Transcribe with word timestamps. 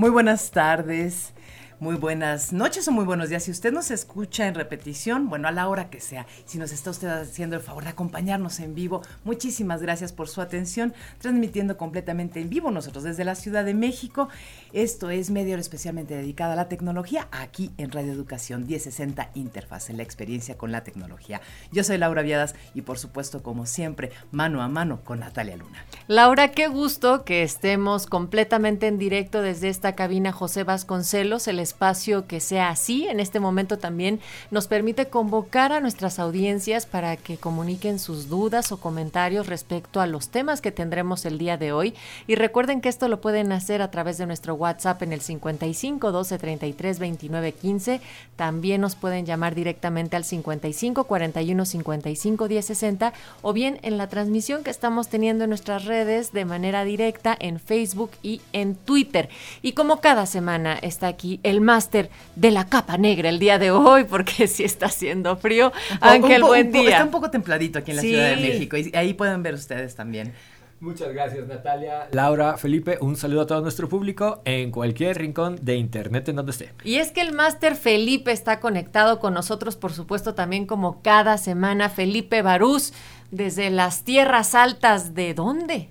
Muy 0.00 0.08
buenas 0.08 0.50
tardes. 0.50 1.34
Muy 1.80 1.96
buenas 1.96 2.52
noches 2.52 2.86
o 2.88 2.92
muy 2.92 3.06
buenos 3.06 3.30
días. 3.30 3.44
Si 3.44 3.50
usted 3.50 3.72
nos 3.72 3.90
escucha 3.90 4.46
en 4.46 4.54
repetición, 4.54 5.30
bueno, 5.30 5.48
a 5.48 5.50
la 5.50 5.66
hora 5.66 5.88
que 5.88 5.98
sea, 5.98 6.26
si 6.44 6.58
nos 6.58 6.72
está 6.72 6.90
usted 6.90 7.08
haciendo 7.08 7.56
el 7.56 7.62
favor 7.62 7.84
de 7.84 7.88
acompañarnos 7.88 8.60
en 8.60 8.74
vivo, 8.74 9.00
muchísimas 9.24 9.80
gracias 9.80 10.12
por 10.12 10.28
su 10.28 10.42
atención, 10.42 10.92
transmitiendo 11.20 11.78
completamente 11.78 12.38
en 12.38 12.50
vivo 12.50 12.70
nosotros 12.70 13.04
desde 13.04 13.24
la 13.24 13.34
Ciudad 13.34 13.64
de 13.64 13.72
México. 13.72 14.28
Esto 14.74 15.08
es 15.08 15.30
medio 15.30 15.56
especialmente 15.56 16.14
dedicado 16.14 16.52
a 16.52 16.56
la 16.56 16.68
tecnología 16.68 17.28
aquí 17.30 17.70
en 17.78 17.90
Radio 17.90 18.12
Educación 18.12 18.66
1060 18.66 19.30
Interfaz, 19.32 19.88
la 19.88 20.02
experiencia 20.02 20.58
con 20.58 20.72
la 20.72 20.84
tecnología. 20.84 21.40
Yo 21.72 21.82
soy 21.82 21.96
Laura 21.96 22.20
Viadas 22.20 22.56
y 22.74 22.82
por 22.82 22.98
supuesto, 22.98 23.42
como 23.42 23.64
siempre, 23.64 24.10
mano 24.32 24.60
a 24.60 24.68
mano 24.68 25.00
con 25.02 25.20
Natalia 25.20 25.56
Luna. 25.56 25.82
Laura, 26.08 26.48
qué 26.48 26.68
gusto 26.68 27.24
que 27.24 27.42
estemos 27.42 28.06
completamente 28.06 28.86
en 28.86 28.98
directo 28.98 29.40
desde 29.40 29.70
esta 29.70 29.94
cabina 29.94 30.30
José 30.30 30.62
Vasconcelos, 30.62 31.48
el 31.48 31.69
espacio 31.70 32.26
que 32.26 32.40
sea 32.40 32.68
así. 32.70 33.06
En 33.06 33.20
este 33.20 33.38
momento 33.38 33.78
también 33.78 34.20
nos 34.50 34.66
permite 34.66 35.06
convocar 35.06 35.72
a 35.72 35.80
nuestras 35.80 36.18
audiencias 36.18 36.84
para 36.84 37.16
que 37.16 37.36
comuniquen 37.36 37.98
sus 37.98 38.28
dudas 38.28 38.72
o 38.72 38.80
comentarios 38.80 39.46
respecto 39.46 40.00
a 40.00 40.06
los 40.06 40.30
temas 40.30 40.60
que 40.60 40.72
tendremos 40.72 41.24
el 41.24 41.38
día 41.38 41.56
de 41.56 41.72
hoy. 41.72 41.94
Y 42.26 42.34
recuerden 42.34 42.80
que 42.80 42.88
esto 42.88 43.06
lo 43.08 43.20
pueden 43.20 43.52
hacer 43.52 43.82
a 43.82 43.90
través 43.90 44.18
de 44.18 44.26
nuestro 44.26 44.54
WhatsApp 44.54 45.02
en 45.02 45.12
el 45.12 45.20
55 45.20 46.10
12 46.10 46.38
33 46.38 46.98
29 46.98 47.52
15. 47.52 48.00
También 48.34 48.80
nos 48.80 48.96
pueden 48.96 49.24
llamar 49.24 49.54
directamente 49.54 50.16
al 50.16 50.24
55 50.24 51.04
41 51.04 51.64
55 51.64 52.48
10 52.48 52.64
60 52.66 53.12
o 53.42 53.52
bien 53.52 53.78
en 53.82 53.96
la 53.96 54.08
transmisión 54.08 54.64
que 54.64 54.70
estamos 54.70 55.08
teniendo 55.08 55.44
en 55.44 55.50
nuestras 55.50 55.84
redes 55.84 56.32
de 56.32 56.44
manera 56.44 56.84
directa 56.84 57.36
en 57.38 57.60
Facebook 57.60 58.10
y 58.22 58.40
en 58.52 58.74
Twitter. 58.74 59.28
Y 59.62 59.72
como 59.72 60.00
cada 60.00 60.26
semana 60.26 60.76
está 60.82 61.06
aquí 61.06 61.38
el 61.42 61.59
máster 61.60 62.10
de 62.36 62.50
la 62.50 62.66
capa 62.66 62.98
negra 62.98 63.28
el 63.28 63.38
día 63.38 63.58
de 63.58 63.70
hoy, 63.70 64.04
porque 64.04 64.46
si 64.48 64.64
está 64.64 64.86
haciendo 64.86 65.36
frío. 65.36 65.72
Ángel, 66.00 66.42
buen 66.42 66.72
día. 66.72 66.90
Está 66.90 67.04
un 67.04 67.10
poco 67.10 67.30
templadito 67.30 67.78
aquí 67.78 67.90
en 67.92 67.96
la 67.96 68.02
Ciudad 68.02 68.30
de 68.30 68.36
México 68.36 68.76
y 68.76 68.90
ahí 68.94 69.14
pueden 69.14 69.42
ver 69.42 69.54
ustedes 69.54 69.94
también. 69.94 70.32
Muchas 70.80 71.12
gracias 71.12 71.46
Natalia. 71.46 72.08
Laura, 72.12 72.56
Felipe, 72.56 72.96
un 73.02 73.14
saludo 73.14 73.42
a 73.42 73.46
todo 73.46 73.60
nuestro 73.60 73.86
público 73.86 74.40
en 74.46 74.70
cualquier 74.70 75.18
rincón 75.18 75.58
de 75.60 75.76
internet 75.76 76.30
en 76.30 76.36
donde 76.36 76.52
esté. 76.52 76.72
Y 76.84 76.96
es 76.96 77.12
que 77.12 77.20
el 77.20 77.32
máster 77.32 77.76
Felipe 77.76 78.32
está 78.32 78.60
conectado 78.60 79.20
con 79.20 79.34
nosotros, 79.34 79.76
por 79.76 79.92
supuesto, 79.92 80.34
también 80.34 80.64
como 80.64 81.02
cada 81.02 81.36
semana. 81.36 81.90
Felipe 81.90 82.40
Barús, 82.40 82.94
desde 83.30 83.68
las 83.68 84.04
tierras 84.04 84.54
altas, 84.54 85.14
¿de 85.14 85.34
dónde? 85.34 85.90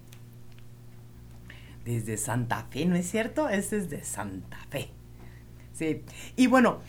Desde 1.86 2.18
Santa 2.18 2.66
Fe, 2.72 2.86
¿no 2.86 2.96
es 2.96 3.08
cierto? 3.10 3.48
Ese 3.48 3.78
es 3.78 3.92
de 3.92 4.04
Santa 4.04 4.58
Fe. 4.72 4.90
Sí. 5.80 6.04
Y 6.36 6.48
bueno, 6.48 6.80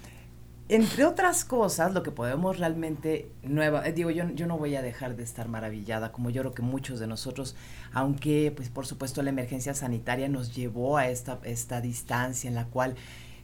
entre 0.68 1.04
otras 1.04 1.44
cosas, 1.44 1.94
lo 1.94 2.02
que 2.02 2.10
podemos 2.10 2.58
realmente 2.58 3.30
nueva, 3.44 3.86
eh, 3.86 3.92
digo, 3.92 4.10
yo, 4.10 4.28
yo 4.30 4.48
no 4.48 4.58
voy 4.58 4.74
a 4.74 4.82
dejar 4.82 5.14
de 5.14 5.22
estar 5.22 5.46
maravillada, 5.46 6.10
como 6.10 6.28
yo 6.28 6.42
creo 6.42 6.54
que 6.54 6.62
muchos 6.62 6.98
de 6.98 7.06
nosotros, 7.06 7.54
aunque 7.92 8.52
pues 8.54 8.68
por 8.68 8.88
supuesto 8.88 9.22
la 9.22 9.30
emergencia 9.30 9.74
sanitaria 9.74 10.28
nos 10.28 10.56
llevó 10.56 10.96
a 10.96 11.06
esta, 11.06 11.38
esta 11.44 11.80
distancia 11.80 12.48
en 12.48 12.56
la 12.56 12.66
cual, 12.66 12.96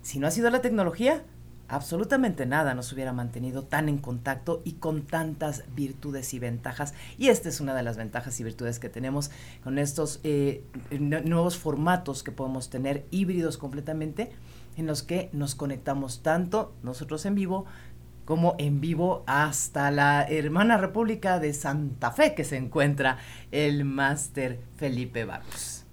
si 0.03 0.19
no 0.19 0.27
ha 0.27 0.33
sido 0.33 0.51
la 0.51 0.63
tecnología, 0.63 1.23
absolutamente 1.69 2.45
nada 2.45 2.75
nos 2.75 2.93
hubiera 2.93 3.13
mantenido 3.13 3.63
tan 3.63 3.89
en 3.89 3.99
contacto 3.99 4.63
y 4.65 4.73
con 4.73 5.03
tantas 5.03 5.63
virtudes 5.77 6.35
y 6.35 6.41
ventajas. 6.41 6.93
Y 7.19 7.29
esta 7.29 7.49
es 7.49 7.61
una 7.61 7.75
de 7.75 7.85
las 7.85 7.97
ventajas 7.97 8.41
y 8.41 8.45
virtudes 8.45 8.81
que 8.81 8.89
tenemos 8.89 9.31
con 9.63 9.79
estos 9.79 10.19
eh, 10.25 10.65
nuevos 10.91 11.57
formatos 11.57 12.25
que 12.25 12.33
podemos 12.33 12.69
tener 12.69 13.07
híbridos 13.13 13.59
completamente 13.59 14.33
en 14.77 14.87
los 14.87 15.03
que 15.03 15.31
nos 15.33 15.55
conectamos 15.55 16.23
tanto 16.23 16.75
nosotros 16.83 17.25
en 17.27 17.35
vivo 17.35 17.67
como 18.25 18.57
en 18.59 18.81
vivo 18.81 19.23
hasta 19.27 19.91
la 19.91 20.25
hermana 20.29 20.77
República 20.77 21.39
de 21.39 21.55
Santa 21.55 22.11
Fe 22.11 22.35
que 22.35 22.45
se 22.45 22.57
encuentra 22.57 23.19
el 23.53 23.85
máster 23.85 24.59
Felipe 24.77 25.25
Barros. 25.25 25.85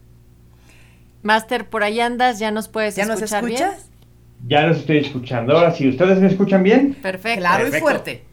Máster, 1.21 1.69
por 1.69 1.83
ahí 1.83 1.99
andas, 1.99 2.39
ya 2.39 2.51
nos 2.51 2.67
puedes 2.67 2.95
¿Ya 2.95 3.03
escuchar 3.03 3.43
nos 3.43 3.53
escuchas? 3.53 3.89
Ya 4.45 4.67
los 4.67 4.79
estoy 4.79 4.97
escuchando. 4.97 5.55
Ahora 5.55 5.71
sí, 5.71 5.87
¿ustedes 5.87 6.19
me 6.19 6.27
escuchan 6.27 6.63
bien? 6.63 6.95
Perfecto. 7.01 7.39
Claro 7.39 7.63
Perfecto. 7.63 7.77
y 7.77 7.81
fuerte. 7.81 8.23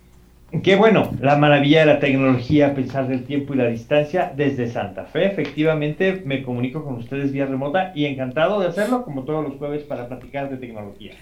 Qué 0.65 0.75
bueno, 0.75 1.12
la 1.21 1.37
maravilla 1.37 1.81
de 1.81 1.87
la 1.87 2.00
tecnología 2.00 2.69
a 2.69 2.75
pesar 2.75 3.06
del 3.06 3.25
tiempo 3.25 3.55
y 3.55 3.56
la 3.56 3.69
distancia 3.69 4.33
desde 4.37 4.69
Santa 4.69 5.05
Fe. 5.05 5.27
Efectivamente, 5.27 6.22
me 6.27 6.43
comunico 6.43 6.84
con 6.84 6.97
ustedes 6.97 7.31
vía 7.31 7.47
remota 7.47 7.93
y 7.94 8.06
encantado 8.06 8.59
de 8.60 8.66
hacerlo 8.66 9.05
como 9.05 9.22
todos 9.22 9.44
los 9.44 9.59
jueves 9.59 9.84
para 9.84 10.09
platicar 10.09 10.50
de 10.50 10.56
tecnología. 10.56 11.12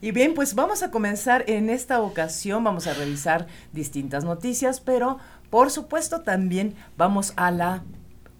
Y 0.00 0.10
bien, 0.10 0.34
pues 0.34 0.56
vamos 0.56 0.82
a 0.82 0.90
comenzar 0.90 1.44
en 1.46 1.70
esta 1.70 2.02
ocasión, 2.02 2.64
vamos 2.64 2.88
a 2.88 2.94
revisar 2.94 3.46
distintas 3.72 4.24
noticias, 4.24 4.80
pero 4.80 5.18
por 5.48 5.70
supuesto 5.70 6.22
también 6.22 6.74
vamos 6.96 7.34
a 7.36 7.52
la, 7.52 7.84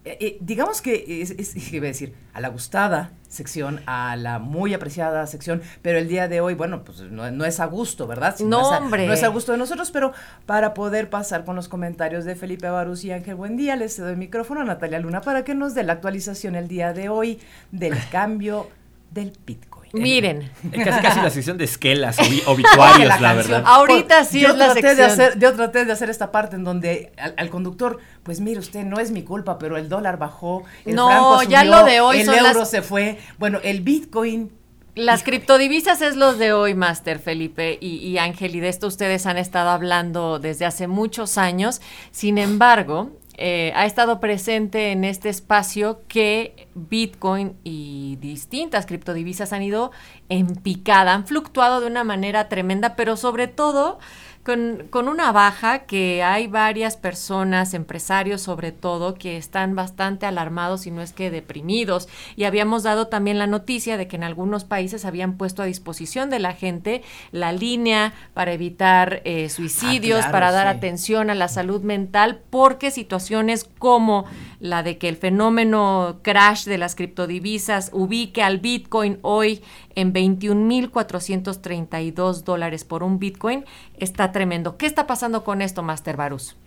eh, 0.03 0.17
eh, 0.19 0.37
digamos 0.41 0.81
que 0.81 1.21
es, 1.21 1.31
es, 1.31 1.53
¿qué 1.53 1.77
iba 1.77 1.85
a 1.85 1.87
decir? 1.87 2.13
A 2.33 2.41
la 2.41 2.49
gustada 2.49 3.13
sección, 3.33 3.81
a 3.85 4.15
la 4.15 4.39
muy 4.39 4.73
apreciada 4.73 5.25
sección, 5.27 5.61
pero 5.81 5.97
el 5.97 6.07
día 6.07 6.27
de 6.27 6.39
hoy, 6.39 6.53
bueno, 6.53 6.83
pues 6.83 7.01
no, 7.01 7.29
no 7.31 7.45
es 7.45 7.59
a 7.59 7.65
gusto, 7.65 8.07
¿verdad? 8.07 8.35
Si 8.37 8.43
no, 8.43 8.61
no, 8.61 8.67
es 8.67 8.73
a, 8.73 8.77
hombre. 8.77 9.07
no 9.07 9.13
es 9.13 9.23
a 9.23 9.27
gusto 9.27 9.51
de 9.51 9.57
nosotros, 9.57 9.91
pero 9.91 10.13
para 10.45 10.73
poder 10.73 11.09
pasar 11.09 11.43
con 11.43 11.55
los 11.55 11.67
comentarios 11.67 12.25
de 12.25 12.35
Felipe 12.35 12.69
Barús 12.69 13.03
y 13.03 13.11
Ángel 13.11 13.35
Buendía, 13.35 13.75
les 13.75 13.97
doy 13.97 14.11
el 14.11 14.17
micrófono 14.17 14.61
a 14.61 14.63
Natalia 14.63 14.99
Luna 14.99 15.21
para 15.21 15.43
que 15.43 15.55
nos 15.55 15.73
dé 15.73 15.83
la 15.83 15.93
actualización 15.93 16.55
el 16.55 16.67
día 16.67 16.93
de 16.93 17.09
hoy 17.09 17.39
del 17.71 17.95
cambio 18.11 18.69
del 19.11 19.33
Bitcoin. 19.45 19.72
Miren. 19.93 20.51
Casi 20.71 21.01
casi 21.01 21.21
la 21.21 21.29
sección 21.29 21.57
de 21.57 21.65
esquelas, 21.65 22.17
obi 22.19 22.41
obituarios, 22.47 23.09
la, 23.09 23.19
la 23.19 23.33
verdad. 23.35 23.63
Ahorita 23.65 24.25
sí 24.25 24.41
yo 24.41 24.49
es 24.49 24.57
la 24.57 24.73
sección. 24.73 24.97
De 24.97 25.03
hacer, 25.03 25.39
yo 25.39 25.53
traté 25.53 25.85
de 25.85 25.91
hacer 25.91 26.09
esta 26.09 26.31
parte 26.31 26.55
en 26.55 26.63
donde 26.63 27.13
al, 27.17 27.35
al, 27.37 27.49
conductor, 27.49 27.99
pues 28.23 28.39
mire 28.39 28.59
usted, 28.59 28.83
no 28.83 28.99
es 28.99 29.11
mi 29.11 29.21
culpa, 29.21 29.59
pero 29.59 29.77
el 29.77 29.89
dólar 29.89 30.17
bajó, 30.17 30.63
el 30.85 30.95
no, 30.95 31.07
franco 31.07 31.43
subió, 31.43 31.49
ya 31.49 31.63
lo 31.63 31.85
de 31.85 32.01
hoy 32.01 32.21
el 32.21 32.25
son 32.25 32.35
euro 32.35 32.59
las... 32.59 32.69
se 32.69 32.81
fue, 32.81 33.19
bueno, 33.37 33.59
el 33.63 33.81
Bitcoin 33.81 34.51
las 34.95 35.23
criptodivisas 35.23 36.03
es 36.03 36.15
los 36.15 36.37
de 36.37 36.53
hoy, 36.53 36.75
Master 36.75 37.17
Felipe 37.17 37.79
y, 37.81 37.95
y, 37.95 38.19
Ángel, 38.19 38.55
y 38.55 38.59
de 38.59 38.69
esto 38.69 38.85
ustedes 38.85 39.25
han 39.25 39.37
estado 39.37 39.71
hablando 39.71 40.37
desde 40.37 40.65
hace 40.65 40.85
muchos 40.85 41.39
años. 41.39 41.81
Sin 42.11 42.37
embargo, 42.37 43.09
eh, 43.45 43.73
ha 43.75 43.85
estado 43.85 44.21
presente 44.21 44.93
en 44.93 45.03
este 45.03 45.27
espacio 45.27 46.03
que 46.07 46.69
Bitcoin 46.75 47.57
y 47.65 48.15
distintas 48.21 48.85
criptodivisas 48.85 49.51
han 49.51 49.63
ido 49.63 49.91
en 50.29 50.55
picada, 50.55 51.13
han 51.13 51.27
fluctuado 51.27 51.81
de 51.81 51.87
una 51.87 52.05
manera 52.05 52.47
tremenda, 52.47 52.95
pero 52.95 53.17
sobre 53.17 53.49
todo 53.49 53.99
con, 54.43 54.87
con, 54.89 55.07
una 55.07 55.31
baja 55.31 55.79
que 55.79 56.23
hay 56.23 56.47
varias 56.47 56.97
personas, 56.97 57.73
empresarios 57.73 58.41
sobre 58.41 58.71
todo, 58.71 59.15
que 59.15 59.37
están 59.37 59.75
bastante 59.75 60.25
alarmados 60.25 60.85
y 60.85 60.91
no 60.91 61.01
es 61.01 61.13
que 61.13 61.31
deprimidos. 61.31 62.07
Y 62.35 62.43
habíamos 62.43 62.83
dado 62.83 63.07
también 63.07 63.39
la 63.39 63.47
noticia 63.47 63.97
de 63.97 64.07
que 64.07 64.15
en 64.15 64.23
algunos 64.23 64.63
países 64.63 65.05
habían 65.05 65.37
puesto 65.37 65.61
a 65.61 65.65
disposición 65.65 66.29
de 66.29 66.39
la 66.39 66.53
gente 66.53 67.03
la 67.31 67.51
línea 67.51 68.13
para 68.33 68.53
evitar 68.53 69.21
eh, 69.23 69.49
suicidios, 69.49 70.19
ah, 70.19 70.29
claro, 70.29 70.31
para 70.31 70.51
dar 70.51 70.71
sí. 70.71 70.77
atención 70.77 71.29
a 71.29 71.35
la 71.35 71.47
salud 71.47 71.81
mental, 71.81 72.41
porque 72.49 72.91
situaciones 72.91 73.69
como 73.79 74.25
la 74.59 74.83
de 74.83 74.97
que 74.97 75.09
el 75.09 75.17
fenómeno 75.17 76.19
crash 76.21 76.65
de 76.65 76.77
las 76.77 76.95
criptodivisas 76.95 77.89
ubique 77.93 78.41
al 78.41 78.59
Bitcoin 78.59 79.19
hoy 79.21 79.61
en 79.95 80.13
21.432 80.13 82.43
dólares 82.43 82.83
por 82.83 83.03
un 83.03 83.19
Bitcoin 83.19 83.65
está 83.97 84.31
tremendo. 84.31 84.77
¿Qué 84.77 84.85
está 84.85 85.07
pasando 85.07 85.43
con 85.43 85.61
esto, 85.61 85.83
Master 85.83 86.17
Barus? 86.17 86.57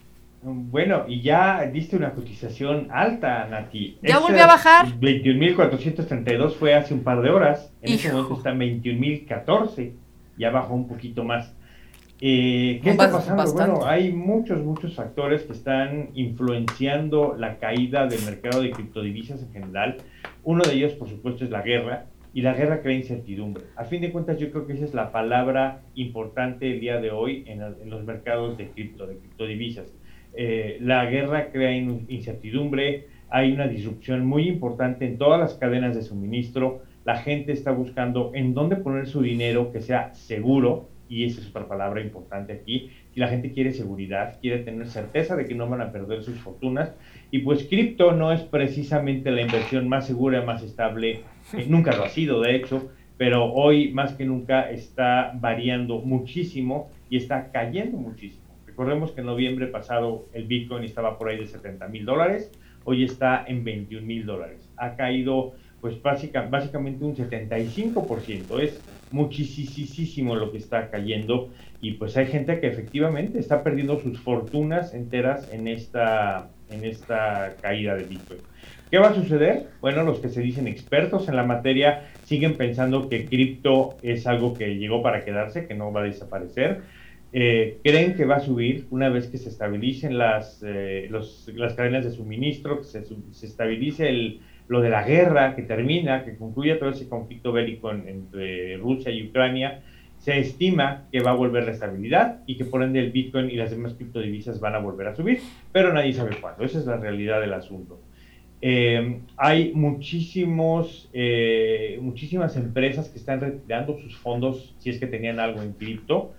Bueno, 0.42 1.04
y 1.08 1.22
ya 1.22 1.64
diste 1.66 1.96
una 1.96 2.12
cotización 2.12 2.88
alta, 2.92 3.48
Nati. 3.48 3.98
¿Ya 4.02 4.20
volvió 4.20 4.44
a 4.44 4.46
bajar? 4.46 4.86
21.432 5.00 6.54
fue 6.54 6.74
hace 6.74 6.94
un 6.94 7.02
par 7.02 7.20
de 7.20 7.30
horas. 7.30 7.72
En 7.82 7.94
Hijo. 7.94 7.96
este 7.96 8.12
momento 8.12 8.36
está 8.36 8.50
en 8.50 8.60
21.014. 8.60 9.92
Ya 10.38 10.50
bajó 10.50 10.74
un 10.74 10.86
poquito 10.86 11.24
más. 11.24 11.52
Eh, 12.20 12.80
¿Qué 12.82 12.90
está 12.90 13.10
pasando? 13.10 13.42
bastante. 13.42 13.72
Bueno, 13.72 13.86
hay 13.86 14.12
muchos, 14.12 14.62
muchos 14.62 14.94
factores 14.94 15.42
que 15.42 15.52
están 15.52 16.10
influenciando 16.14 17.34
la 17.36 17.58
caída 17.58 18.06
del 18.06 18.22
mercado 18.24 18.62
de 18.62 18.70
criptodivisas 18.70 19.42
en 19.42 19.52
general. 19.52 19.96
Uno 20.44 20.62
de 20.64 20.74
ellos, 20.74 20.92
por 20.92 21.08
supuesto, 21.08 21.44
es 21.44 21.50
la 21.50 21.62
guerra, 21.62 22.06
y 22.36 22.42
la 22.42 22.52
guerra 22.52 22.82
crea 22.82 22.92
incertidumbre. 22.94 23.64
A 23.76 23.84
fin 23.84 24.02
de 24.02 24.10
cuentas, 24.10 24.36
yo 24.36 24.50
creo 24.50 24.66
que 24.66 24.74
esa 24.74 24.84
es 24.84 24.92
la 24.92 25.10
palabra 25.10 25.78
importante 25.94 26.70
el 26.70 26.80
día 26.80 26.98
de 26.98 27.10
hoy 27.10 27.40
en, 27.46 27.60
los 27.88 28.04
mercados 28.04 28.58
de 28.58 28.66
cripto, 28.66 29.06
de 29.06 29.16
criptodivisas. 29.16 29.86
Eh, 30.34 30.76
la 30.78 31.06
guerra 31.06 31.44
crea 31.44 31.72
in- 31.72 32.04
incertidumbre, 32.08 32.98
hay 33.30 33.52
una 33.52 33.66
disrupción 33.66 34.22
muy 34.22 34.46
importante 34.48 35.06
en 35.06 35.16
todas 35.16 35.40
las 35.40 35.54
cadenas 35.54 35.94
de 35.94 36.02
suministro, 36.02 36.74
la 37.06 37.14
gente 37.14 37.52
está 37.52 37.70
buscando 37.70 38.28
en 38.34 38.52
dónde 38.52 38.76
poner 38.76 39.06
su 39.06 39.22
dinero 39.22 39.70
que 39.70 39.80
sea 39.80 40.06
seguro, 40.12 40.82
y 41.08 41.24
esa 41.24 41.40
es 41.40 41.48
otra 41.48 41.68
palabra 41.68 42.00
importante 42.00 42.52
aquí, 42.52 42.90
y 43.14 43.20
la 43.20 43.28
gente 43.28 43.52
quiere 43.52 43.72
seguridad, 43.72 44.38
quiere 44.40 44.58
tener 44.64 44.86
certeza 44.88 45.36
de 45.36 45.46
que 45.46 45.54
no 45.54 45.68
van 45.68 45.80
a 45.80 45.92
perder 45.92 46.22
sus 46.22 46.38
fortunas, 46.38 46.92
y 47.30 47.40
pues 47.40 47.64
cripto 47.64 48.12
no 48.12 48.32
es 48.32 48.42
precisamente 48.42 49.30
la 49.30 49.42
inversión 49.42 49.88
más 49.88 50.06
segura, 50.06 50.42
más 50.42 50.62
estable, 50.62 51.20
nunca 51.68 51.96
lo 51.96 52.04
ha 52.04 52.08
sido 52.08 52.40
de 52.40 52.56
hecho, 52.56 52.90
pero 53.16 53.52
hoy 53.52 53.92
más 53.92 54.14
que 54.14 54.24
nunca 54.24 54.70
está 54.70 55.32
variando 55.40 56.00
muchísimo 56.00 56.90
y 57.08 57.16
está 57.16 57.50
cayendo 57.50 57.96
muchísimo. 57.96 58.44
Recordemos 58.66 59.12
que 59.12 59.20
en 59.20 59.26
noviembre 59.26 59.68
pasado 59.68 60.26
el 60.34 60.46
Bitcoin 60.46 60.84
estaba 60.84 61.16
por 61.16 61.30
ahí 61.30 61.38
de 61.38 61.46
70 61.46 61.88
mil 61.88 62.04
dólares, 62.04 62.52
hoy 62.84 63.04
está 63.04 63.44
en 63.46 63.64
21 63.64 64.06
mil 64.06 64.26
dólares. 64.26 64.68
Ha 64.76 64.96
caído 64.96 65.54
pues 65.80 66.00
básica, 66.02 66.42
básicamente 66.48 67.04
un 67.04 67.14
75%, 67.16 68.58
es 68.60 68.86
muchísimo 69.10 70.34
lo 70.36 70.50
que 70.50 70.58
está 70.58 70.90
cayendo 70.90 71.52
y 71.80 71.92
pues 71.94 72.16
hay 72.16 72.26
gente 72.26 72.60
que 72.60 72.66
efectivamente 72.68 73.38
está 73.38 73.62
perdiendo 73.62 73.98
sus 73.98 74.20
fortunas 74.22 74.94
enteras 74.94 75.48
en 75.50 75.68
esta, 75.68 76.54
en 76.66 76.84
esta 76.84 77.58
caída 77.62 77.94
de 77.96 78.04
Bitcoin. 78.04 78.42
¿Qué 78.90 78.98
va 78.98 79.08
a 79.10 79.14
suceder? 79.14 79.76
Bueno, 79.80 80.02
los 80.04 80.20
que 80.20 80.28
se 80.28 80.40
dicen 80.40 80.66
expertos 80.68 81.28
en 81.28 81.36
la 81.36 81.44
materia 81.44 82.08
siguen 82.22 82.56
pensando 82.56 83.08
que 83.08 83.28
cripto 83.28 83.98
es 84.02 84.26
algo 84.26 84.56
que 84.56 84.76
llegó 84.76 85.02
para 85.02 85.24
quedarse, 85.24 85.66
que 85.66 85.74
no 85.74 85.92
va 85.92 86.00
a 86.02 86.04
desaparecer. 86.04 86.84
Eh, 87.32 87.80
creen 87.84 88.14
que 88.16 88.24
va 88.24 88.36
a 88.36 88.40
subir 88.40 88.86
una 88.90 89.08
vez 89.10 89.26
que 89.28 89.38
se 89.38 89.48
estabilicen 89.48 90.16
las, 90.16 90.62
eh, 90.66 91.06
los- 91.10 91.48
las 91.54 91.74
cadenas 91.74 92.04
de 92.04 92.12
suministro, 92.12 92.78
que 92.78 92.84
se, 92.84 93.04
se 93.04 93.46
estabilice 93.46 94.08
el, 94.08 94.42
lo 94.68 94.80
de 94.80 94.90
la 94.90 95.04
guerra, 95.04 95.54
que 95.54 95.62
termina, 95.62 96.24
que 96.24 96.36
concluya 96.36 96.78
todo 96.78 96.90
ese 96.90 97.08
conflicto 97.08 97.52
bélico 97.52 97.90
en- 97.92 98.08
entre 98.08 98.76
Rusia 98.78 99.10
y 99.12 99.26
Ucrania. 99.28 99.82
Se 100.18 100.38
estima 100.38 101.04
que 101.12 101.20
va 101.20 101.30
a 101.32 101.34
volver 101.34 101.64
la 101.64 101.72
estabilidad 101.72 102.40
y 102.46 102.56
que 102.56 102.64
por 102.64 102.82
ende 102.82 102.98
el 103.00 103.12
Bitcoin 103.12 103.50
y 103.50 103.56
las 103.56 103.70
demás 103.70 103.94
criptodivisas 103.94 104.58
van 104.60 104.74
a 104.74 104.78
volver 104.78 105.06
a 105.08 105.14
subir, 105.14 105.40
pero 105.72 105.92
nadie 105.92 106.12
sabe 106.12 106.36
cuándo. 106.40 106.64
Esa 106.64 106.78
es 106.78 106.86
la 106.86 106.96
realidad 106.96 107.40
del 107.40 107.52
asunto. 107.52 108.00
Eh, 108.62 109.20
hay 109.36 109.72
muchísimos, 109.74 111.08
eh, 111.12 111.98
muchísimas 112.00 112.56
empresas 112.56 113.08
que 113.08 113.18
están 113.18 113.40
retirando 113.40 113.98
sus 114.00 114.16
fondos 114.16 114.74
si 114.78 114.90
es 114.90 114.98
que 114.98 115.06
tenían 115.06 115.38
algo 115.38 115.62
en 115.62 115.72
cripto. 115.72 116.32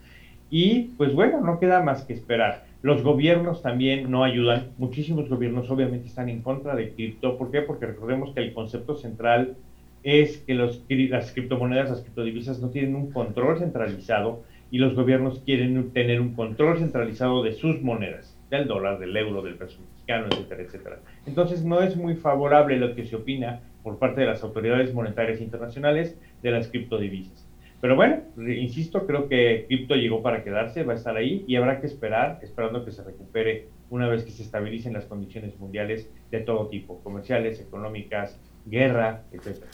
Y 0.50 0.90
pues 0.98 1.14
bueno, 1.14 1.42
no 1.42 1.60
queda 1.60 1.82
más 1.82 2.04
que 2.04 2.14
esperar. 2.14 2.66
Los 2.84 3.02
gobiernos 3.02 3.64
también 3.64 4.12
no 4.12 4.24
ayudan. 4.24 4.68
Muchísimos 4.78 5.28
gobiernos 5.30 5.70
obviamente 5.72 6.08
están 6.08 6.30
en 6.30 6.42
contra 6.42 6.76
de 6.76 6.92
cripto. 6.92 7.38
¿Por 7.38 7.50
qué? 7.50 7.62
Porque 7.62 7.88
recordemos 7.88 8.34
que 8.34 8.42
el 8.42 8.54
concepto 8.54 8.96
central 8.96 9.56
es 10.04 10.38
que 10.38 10.54
los, 10.54 10.84
las 10.88 11.32
criptomonedas, 11.32 11.90
las 11.90 12.02
criptodivisas 12.02 12.60
no 12.60 12.70
tienen 12.70 12.96
un 12.96 13.12
control 13.12 13.58
centralizado 13.58 14.44
y 14.70 14.78
los 14.78 14.94
gobiernos 14.94 15.40
quieren 15.40 15.92
tener 15.92 16.22
un 16.22 16.34
control 16.34 16.78
centralizado 16.78 17.42
de 17.42 17.54
sus 17.54 17.82
monedas, 17.82 18.38
del 18.50 18.68
dólar, 18.68 19.00
del 19.00 19.16
euro, 19.18 19.42
del 19.42 19.56
peso 19.56 19.80
mexicano, 19.82 20.28
etcétera, 20.30 20.62
etcétera. 20.62 21.00
Entonces 21.26 21.64
no 21.64 21.82
es 21.82 21.96
muy 21.96 22.16
favorable 22.16 22.78
lo 22.78 22.94
que 22.94 23.06
se 23.06 23.16
opina 23.16 23.62
por 23.84 23.98
parte 23.98 24.22
de 24.22 24.28
las 24.28 24.44
autoridades 24.44 24.94
monetarias 24.94 25.42
internacionales 25.42 26.16
de 26.44 26.52
las 26.52 26.68
criptodivisas. 26.68 27.47
Pero 27.80 27.96
bueno, 27.96 28.18
re- 28.36 28.58
insisto, 28.58 29.06
creo 29.06 29.28
que 29.30 29.66
cripto 29.68 29.96
llegó 29.96 30.22
para 30.24 30.44
quedarse, 30.44 30.84
va 30.84 30.94
a 30.94 30.96
estar 30.96 31.16
ahí 31.16 31.46
y 31.48 31.56
habrá 31.58 31.80
que 31.80 31.88
esperar, 31.88 32.40
esperando 32.42 32.84
que 32.84 32.92
se 32.92 33.04
recupere 33.04 33.70
una 33.90 34.08
vez 34.10 34.24
que 34.24 34.32
se 34.32 34.44
estabilicen 34.44 34.94
las 34.94 35.06
condiciones 35.06 35.58
mundiales 35.60 36.10
de 36.32 36.40
todo 36.40 36.68
tipo, 36.70 37.00
comerciales, 37.04 37.60
económicas, 37.62 38.40
guerra, 38.66 39.24
etcétera. 39.32 39.68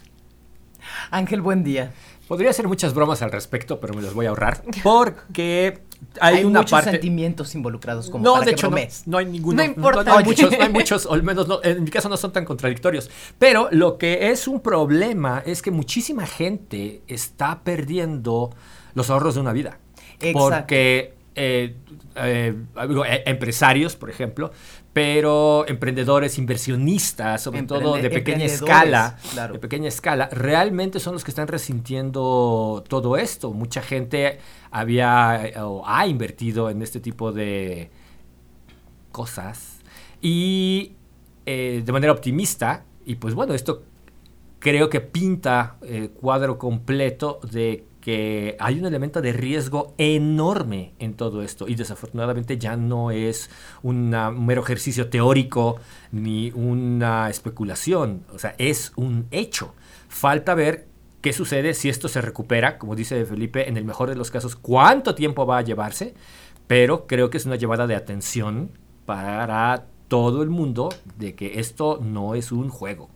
Ángel, 1.12 1.42
buen 1.42 1.64
día. 1.64 1.92
Podría 2.28 2.50
hacer 2.50 2.68
muchas 2.68 2.94
bromas 2.94 3.22
al 3.22 3.32
respecto, 3.32 3.80
pero 3.80 3.94
me 3.94 4.02
las 4.02 4.14
voy 4.14 4.26
a 4.26 4.30
ahorrar 4.30 4.62
porque 4.84 5.80
hay, 6.20 6.38
Hay, 6.38 6.44
una 6.46 6.60
muchos 6.60 6.72
parte... 6.72 6.92
sentimientos 6.92 7.54
involucrados 7.56 8.10
como 8.10 8.24
no, 8.24 8.34
para 8.34 8.46
de 8.46 8.52
que 8.52 8.56
hecho 8.56 8.72
no, 9.06 9.18
hay 9.18 9.26
ninguno. 9.26 9.58
No 9.58 9.64
importa. 9.64 10.04
No, 10.04 10.18
hay 10.18 10.24
muchos, 10.26 10.52
no 10.58 10.64
hay 10.64 10.70
muchos, 10.74 11.06
o 11.06 11.14
al 11.14 11.24
menos 11.24 11.48
no- 11.48 11.64
en 11.64 11.84
mi 11.84 11.90
caso 11.90 12.10
no 12.10 12.18
son 12.18 12.32
tan 12.32 12.46
contradictorios. 12.46 13.10
Pero 13.40 13.68
lo 13.72 13.98
que 13.98 14.30
es 14.32 14.48
un 14.48 14.60
problema 14.62 15.44
es 15.46 15.62
que 15.62 15.72
muchísima 15.72 16.26
gente 16.26 17.02
está 17.08 17.64
perdiendo 17.64 18.52
los 18.94 19.10
ahorros 19.10 19.36
de 19.36 19.42
una 19.42 19.54
vida. 19.54 19.80
Exacto. 20.20 20.40
Porque 20.40 21.14
eh, 21.36 21.76
eh, 22.16 22.56
eh, 22.76 23.24
empresarios, 23.26 23.96
por 23.96 24.10
ejemplo, 24.10 24.52
pero 24.94 25.66
emprendedores, 25.68 26.38
inversionistas, 26.38 27.42
sobre 27.42 27.64
todo 27.64 27.96
de 27.96 28.10
pequeña 28.10 28.46
escala, 28.46 29.18
claro. 29.32 29.54
de 29.54 29.60
pequeña 29.60 29.88
escala, 29.88 30.30
realmente 30.32 31.00
son 31.00 31.14
los 31.14 31.24
que 31.24 31.32
están 31.32 31.48
resintiendo 31.48 32.84
todo 32.88 33.18
esto. 33.18 33.52
Mucha 33.52 33.82
gente 33.82 34.40
había 34.72 35.52
o 35.64 35.84
ha 35.86 36.06
invertido 36.08 36.70
en 36.70 36.82
este 36.82 37.00
tipo 37.00 37.32
de 37.32 37.90
cosas 39.12 39.80
y 40.22 40.94
eh, 41.46 41.84
de 41.86 41.92
manera 41.92 42.12
optimista 42.14 42.86
y 43.06 43.16
pues 43.16 43.34
bueno, 43.34 43.54
esto 43.54 43.84
creo 44.60 44.90
que 44.90 45.02
pinta 45.02 45.76
el 45.82 46.10
cuadro 46.12 46.58
completo 46.58 47.40
de 47.50 47.86
que 48.04 48.58
hay 48.60 48.78
un 48.80 48.86
elemento 48.86 49.22
de 49.22 49.32
riesgo 49.32 49.96
enorme 49.98 50.94
en 51.00 51.14
todo 51.14 51.42
esto 51.42 51.70
y 51.70 51.76
desafortunadamente 51.76 52.58
ya 52.58 52.76
no 52.76 53.12
es 53.12 53.50
un 53.82 54.10
mero 54.10 54.62
ejercicio 54.62 55.08
teórico 55.08 55.78
ni 56.12 56.52
una 56.52 57.30
especulación, 57.30 58.26
o 58.34 58.40
sea, 58.40 58.56
es 58.58 58.92
un 58.98 59.28
hecho. 59.32 59.74
Falta 60.10 60.54
ver 60.54 60.90
qué 61.22 61.32
sucede 61.32 61.74
si 61.74 61.88
esto 61.88 62.10
se 62.10 62.20
recupera, 62.20 62.78
como 62.78 62.94
dice 62.98 63.24
Felipe, 63.24 63.70
en 63.70 63.78
el 63.78 63.86
mejor 63.86 64.10
de 64.10 64.18
los 64.18 64.32
casos, 64.32 64.58
cuánto 64.58 65.16
tiempo 65.16 65.46
va 65.46 65.60
a 65.60 65.62
llevarse, 65.62 66.14
pero 66.68 67.08
creo 67.08 67.30
que 67.30 67.38
es 67.38 67.46
una 67.46 67.56
llevada 67.56 67.88
de 67.88 67.96
atención 67.96 68.72
para 69.06 69.86
todo 70.10 70.44
el 70.44 70.50
mundo 70.50 70.90
de 71.18 71.36
que 71.36 71.58
esto 71.62 72.02
no 72.04 72.36
es 72.36 72.52
un 72.52 72.68
juego. 72.68 73.10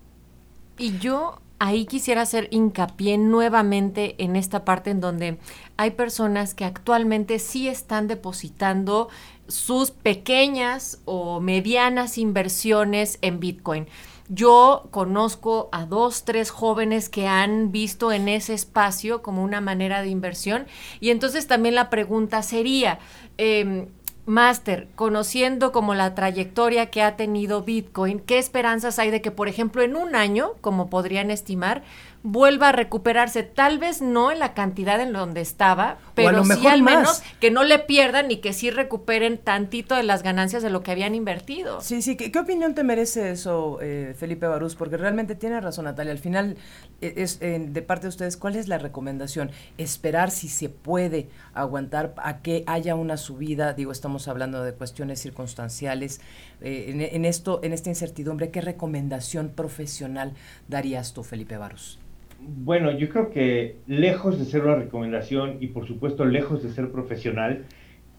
Y 0.77 0.97
yo 0.99 1.41
ahí 1.59 1.85
quisiera 1.85 2.21
hacer 2.21 2.47
hincapié 2.51 3.17
nuevamente 3.17 4.15
en 4.23 4.35
esta 4.35 4.63
parte 4.65 4.91
en 4.91 5.01
donde 5.01 5.37
hay 5.75 5.91
personas 5.91 6.53
que 6.53 6.65
actualmente 6.65 7.39
sí 7.39 7.67
están 7.67 8.07
depositando 8.07 9.09
sus 9.47 9.91
pequeñas 9.91 10.99
o 11.05 11.39
medianas 11.39 12.17
inversiones 12.17 13.17
en 13.21 13.39
Bitcoin. 13.39 13.87
Yo 14.29 14.89
conozco 14.91 15.69
a 15.71 15.85
dos, 15.85 16.25
tres 16.25 16.49
jóvenes 16.49 17.07
que 17.07 17.27
han 17.27 17.71
visto 17.71 18.11
en 18.11 18.27
ese 18.27 18.53
espacio 18.53 19.21
como 19.21 19.41
una 19.41 19.61
manera 19.61 20.01
de 20.01 20.09
inversión 20.09 20.67
y 20.99 21.11
entonces 21.11 21.47
también 21.47 21.75
la 21.75 21.89
pregunta 21.89 22.43
sería, 22.43 22.99
em, 23.37 23.87
Master, 24.27 24.89
conociendo 24.95 25.71
como 25.71 25.95
la 25.95 26.13
trayectoria 26.13 26.87
que 26.87 27.01
ha 27.01 27.15
tenido 27.15 27.63
Bitcoin, 27.63 28.19
¿qué 28.19 28.37
esperanzas 28.39 28.99
hay 28.99 29.09
de 29.09 29.21
que, 29.21 29.31
por 29.31 29.47
ejemplo, 29.47 29.81
en 29.83 29.95
un 29.95 30.15
año, 30.15 30.55
como 30.59 30.89
podrían 30.89 31.31
estimar, 31.31 31.83
vuelva 32.29 32.69
a 32.69 32.71
recuperarse? 32.73 33.43
Tal 33.43 33.79
vez 33.79 34.01
no 34.01 34.31
en 34.31 34.39
la 34.39 34.53
cantidad 34.53 34.99
en 34.99 35.13
donde 35.13 35.39
estaba, 35.39 35.97
pero 36.13 36.31
lo 36.31 36.43
sí 36.43 36.67
al 36.67 36.81
más. 36.81 36.95
menos 36.95 37.23
que 37.39 37.51
no 37.51 37.63
le 37.63 37.79
pierdan 37.79 38.29
y 38.31 38.37
que 38.37 38.51
sí 38.51 38.69
recuperen 38.69 39.37
tantito 39.37 39.95
de 39.95 40.03
las 40.03 40.23
ganancias 40.23 40.61
de 40.61 40.69
lo 40.69 40.83
que 40.83 40.91
habían 40.91 41.15
invertido. 41.15 41.79
Sí, 41.81 42.01
sí. 42.01 42.17
¿Qué, 42.17 42.31
qué 42.31 42.39
opinión 42.39 42.75
te 42.75 42.83
merece 42.83 43.31
eso, 43.31 43.79
eh, 43.81 44.13
Felipe 44.17 44.45
Barús? 44.45 44.75
Porque 44.75 44.97
realmente 44.97 45.35
tiene 45.35 45.61
razón, 45.61 45.85
Natalia. 45.85 46.11
Al 46.11 46.19
final, 46.19 46.57
eh, 47.01 47.13
es 47.17 47.37
eh, 47.41 47.59
de 47.59 47.81
parte 47.81 48.03
de 48.03 48.09
ustedes, 48.09 48.35
¿cuál 48.35 48.57
es 48.57 48.67
la 48.67 48.77
recomendación? 48.77 49.51
Esperar 49.77 50.29
si 50.29 50.49
se 50.49 50.67
puede 50.67 51.29
aguantar 51.53 52.13
a 52.17 52.41
que 52.41 52.63
haya 52.67 52.95
una 52.95 53.15
subida. 53.15 53.71
Digo, 53.73 53.93
estamos 53.93 54.27
hablando 54.27 54.63
de 54.63 54.73
cuestiones 54.73 55.21
circunstanciales. 55.21 56.19
Eh, 56.59 56.87
en, 56.89 57.01
en 57.01 57.23
esto, 57.23 57.61
en 57.63 57.71
esta 57.71 57.89
incertidumbre, 57.89 58.51
¿qué 58.51 58.59
recomendación 58.59 59.49
profesional 59.49 60.33
darías 60.67 61.13
tú, 61.13 61.23
Felipe 61.23 61.57
Barús? 61.57 61.99
Bueno, 62.39 62.91
yo 62.91 63.09
creo 63.09 63.29
que 63.29 63.77
lejos 63.87 64.39
de 64.39 64.45
ser 64.45 64.63
una 64.63 64.75
recomendación 64.75 65.57
y 65.59 65.67
por 65.67 65.87
supuesto 65.87 66.25
lejos 66.25 66.63
de 66.63 66.69
ser 66.69 66.91
profesional, 66.91 67.65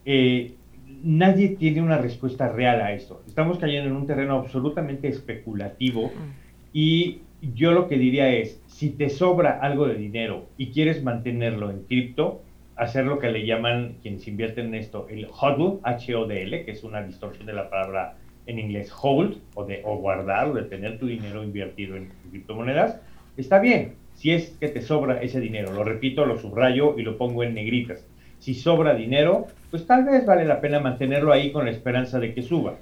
eh, 0.05 0.55
nadie 1.03 1.51
tiene 1.51 1.83
una 1.83 1.99
respuesta 1.99 2.49
real 2.49 2.81
a 2.81 2.93
esto. 2.93 3.23
Estamos 3.27 3.59
cayendo 3.59 3.91
en 3.91 3.97
un 3.97 4.07
terreno 4.07 4.35
absolutamente 4.35 5.09
especulativo 5.09 6.13
y 6.73 7.21
yo 7.55 7.73
lo 7.73 7.89
que 7.89 7.97
diría 7.97 8.29
es, 8.31 8.61
si 8.67 8.91
te 8.91 9.09
sobra 9.09 9.61
algo 9.61 9.87
de 9.87 9.95
dinero 9.95 10.47
y 10.57 10.69
quieres 10.71 11.03
mantenerlo 11.03 11.71
en 11.71 11.85
cripto, 11.85 12.43
hacer 12.77 13.05
lo 13.05 13.19
que 13.19 13.31
le 13.31 13.45
llaman 13.47 13.97
quienes 14.03 14.27
invierten 14.29 14.67
en 14.67 14.75
esto, 14.77 15.07
el 15.09 15.27
HODL, 15.31 15.81
H-O-D-L, 15.83 16.65
que 16.65 16.71
es 16.71 16.85
una 16.85 17.03
distorsión 17.03 17.47
de 17.47 17.53
la 17.53 17.71
palabra 17.71 18.17
en 18.47 18.59
inglés 18.59 18.91
hold, 19.03 19.39
o 19.55 19.65
de 19.65 19.83
o 19.85 19.97
guardar, 19.99 20.49
o 20.49 20.55
de 20.55 20.63
tener 20.63 20.99
tu 20.99 21.07
dinero 21.07 21.45
invertido 21.45 21.97
en 21.97 22.11
criptomonedas, 22.31 23.01
está 23.37 23.59
bien, 23.59 23.95
si 24.19 24.33
es 24.33 24.51
que 24.59 24.67
te 24.67 24.83
sobra 24.83 25.23
ese 25.23 25.39
dinero. 25.39 25.73
Lo 25.73 25.85
repito, 25.85 26.27
lo 26.27 26.37
subrayo 26.39 26.99
y 26.99 27.03
lo 27.03 27.17
pongo 27.17 27.45
en 27.45 27.55
negritas. 27.55 28.05
Si 28.41 28.53
sobra 28.53 28.95
dinero, 28.95 29.47
pues 29.71 29.87
tal 29.87 30.05
vez 30.05 30.27
vale 30.27 30.45
la 30.45 30.61
pena 30.61 30.81
mantenerlo 30.81 31.33
ahí 31.33 31.53
con 31.53 31.67
la 31.67 31.71
esperanza 31.71 32.19
de 32.19 32.35
que 32.35 32.43
suba. 32.43 32.75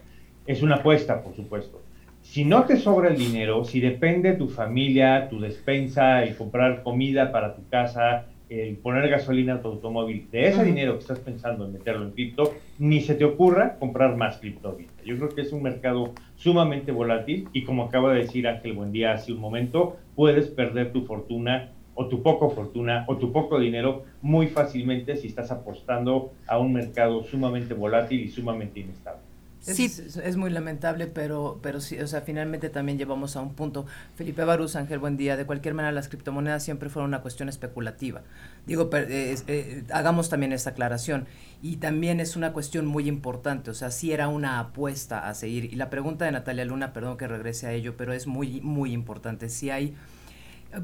Es 0.47 0.63
una 0.63 0.77
apuesta, 0.77 1.23
por 1.23 1.37
supuesto. 1.37 1.83
Si 2.23 2.47
no 2.47 2.65
te 2.65 2.79
sobra 2.79 3.11
el 3.11 3.19
dinero, 3.19 3.65
si 3.65 3.81
depende 3.81 4.33
tu 4.33 4.49
familia, 4.49 5.29
tu 5.29 5.39
despensa, 5.39 6.25
el 6.25 6.37
comprar 6.37 6.83
comida 6.83 7.31
para 7.31 7.55
tu 7.55 7.69
casa, 7.69 8.25
el 8.49 8.77
poner 8.77 9.07
gasolina 9.11 9.57
a 9.57 9.61
tu 9.61 9.69
automóvil, 9.69 10.29
de 10.33 10.49
ese 10.49 10.65
dinero 10.65 10.95
que 10.95 11.01
estás 11.01 11.19
pensando 11.19 11.67
en 11.67 11.75
meterlo 11.75 12.07
en 12.07 12.13
cripto, 12.13 12.55
ni 12.79 13.03
se 13.03 13.15
te 13.15 13.27
ocurra 13.27 13.77
comprar 13.79 14.17
más 14.17 14.39
cripto 14.39 14.79
Yo 15.05 15.17
creo 15.17 15.29
que 15.29 15.43
es 15.43 15.53
un 15.53 15.63
mercado 15.63 16.15
sumamente 16.37 16.93
volátil 16.93 17.49
y 17.53 17.65
como 17.65 17.85
acaba 17.85 18.13
de 18.13 18.21
decir 18.21 18.47
Ángel 18.47 18.75
Buendía 18.75 19.13
hace 19.13 19.33
un 19.33 19.41
momento, 19.41 19.97
puedes 20.15 20.47
perder 20.49 20.93
tu 20.93 21.03
fortuna 21.05 21.73
o 21.95 22.07
tu 22.07 22.23
poco 22.23 22.51
fortuna 22.51 23.05
o 23.09 23.17
tu 23.17 23.33
poco 23.33 23.59
dinero 23.59 24.05
muy 24.23 24.47
fácilmente 24.47 25.17
si 25.17 25.29
estás 25.29 25.51
apostando 25.51 26.33
a 26.47 26.59
un 26.59 26.73
mercado 26.73 27.25
sumamente 27.25 27.75
volátil 27.75 28.21
y 28.21 28.29
sumamente 28.29 28.81
inestable. 28.81 29.26
Es, 29.67 29.79
es, 30.17 30.37
muy 30.37 30.51
lamentable, 30.51 31.09
pero, 31.09 31.59
pero 31.61 31.81
sí, 31.81 31.99
o 31.99 32.07
sea, 32.07 32.21
finalmente 32.21 32.71
también 32.71 32.99
llevamos 32.99 33.35
a 33.35 33.41
un 33.41 33.55
punto. 33.55 33.85
Felipe 34.15 34.45
Barús, 34.45 34.77
Ángel, 34.77 35.01
buen 35.01 35.17
día. 35.17 35.37
De 35.37 35.45
cualquier 35.45 35.75
manera, 35.75 35.91
las 35.93 36.09
criptomonedas 36.09 36.63
siempre 36.63 36.89
fueron 36.89 37.11
una 37.11 37.21
cuestión 37.21 37.49
especulativa. 37.49 38.23
Digo, 38.67 38.89
eh, 38.93 39.85
hagamos 39.93 40.29
también 40.29 40.53
esta 40.53 40.71
aclaración. 40.71 41.27
Y 41.63 41.79
también 41.79 42.21
es 42.21 42.37
una 42.37 42.53
cuestión 42.53 42.87
muy 42.87 43.09
importante, 43.09 43.71
o 43.71 43.75
sea, 43.75 43.91
sí 43.91 44.13
era 44.13 44.29
una 44.29 44.61
apuesta 44.61 45.29
a 45.29 45.35
seguir. 45.35 45.65
Y 45.65 45.77
la 45.77 45.91
pregunta 45.91 46.25
de 46.25 46.33
Natalia 46.33 46.65
Luna, 46.65 46.93
perdón 46.93 47.17
que 47.17 47.27
regrese 47.27 47.67
a 47.67 47.73
ello, 47.73 47.97
pero 47.97 48.13
es 48.13 48.29
muy, 48.29 48.61
muy 48.61 48.93
importante. 48.93 49.49
Si 49.49 49.71
hay, 49.71 49.97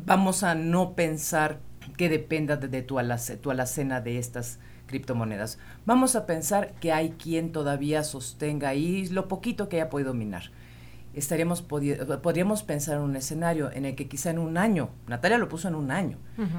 vamos 0.05 0.43
a 0.43 0.57
no 0.57 0.95
pensar 0.95 1.61
que 1.97 2.09
dependa 2.09 2.57
de, 2.57 2.69
de 2.69 2.83
tu, 2.83 2.99
tu 3.41 3.51
alacena 3.51 4.01
de 4.01 4.19
estas 4.19 4.59
criptomonedas. 4.93 5.59
Vamos 5.87 6.17
a 6.17 6.27
pensar 6.27 6.75
que 6.81 6.93
hay 6.93 7.13
quien 7.13 7.51
todavía 7.51 8.05
sostenga 8.05 8.69
ahí 8.69 9.09
lo 9.09 9.27
poquito 9.27 9.69
que 9.69 9.77
haya 9.77 9.89
podido 9.89 10.13
minar. 10.13 10.51
Estaríamos 11.15 11.63
podríamos 11.63 12.63
pensar 12.63 12.97
en 12.97 13.03
un 13.03 13.17
escenario 13.17 13.71
en 13.73 13.87
el 13.87 13.95
que 13.95 14.09
quizá 14.09 14.31
en 14.31 14.39
un 14.39 14.57
año, 14.57 14.91
Natalia 15.09 15.39
lo 15.39 15.49
puso 15.49 15.69
en 15.69 15.75
un 15.75 15.91
año, 15.91 16.19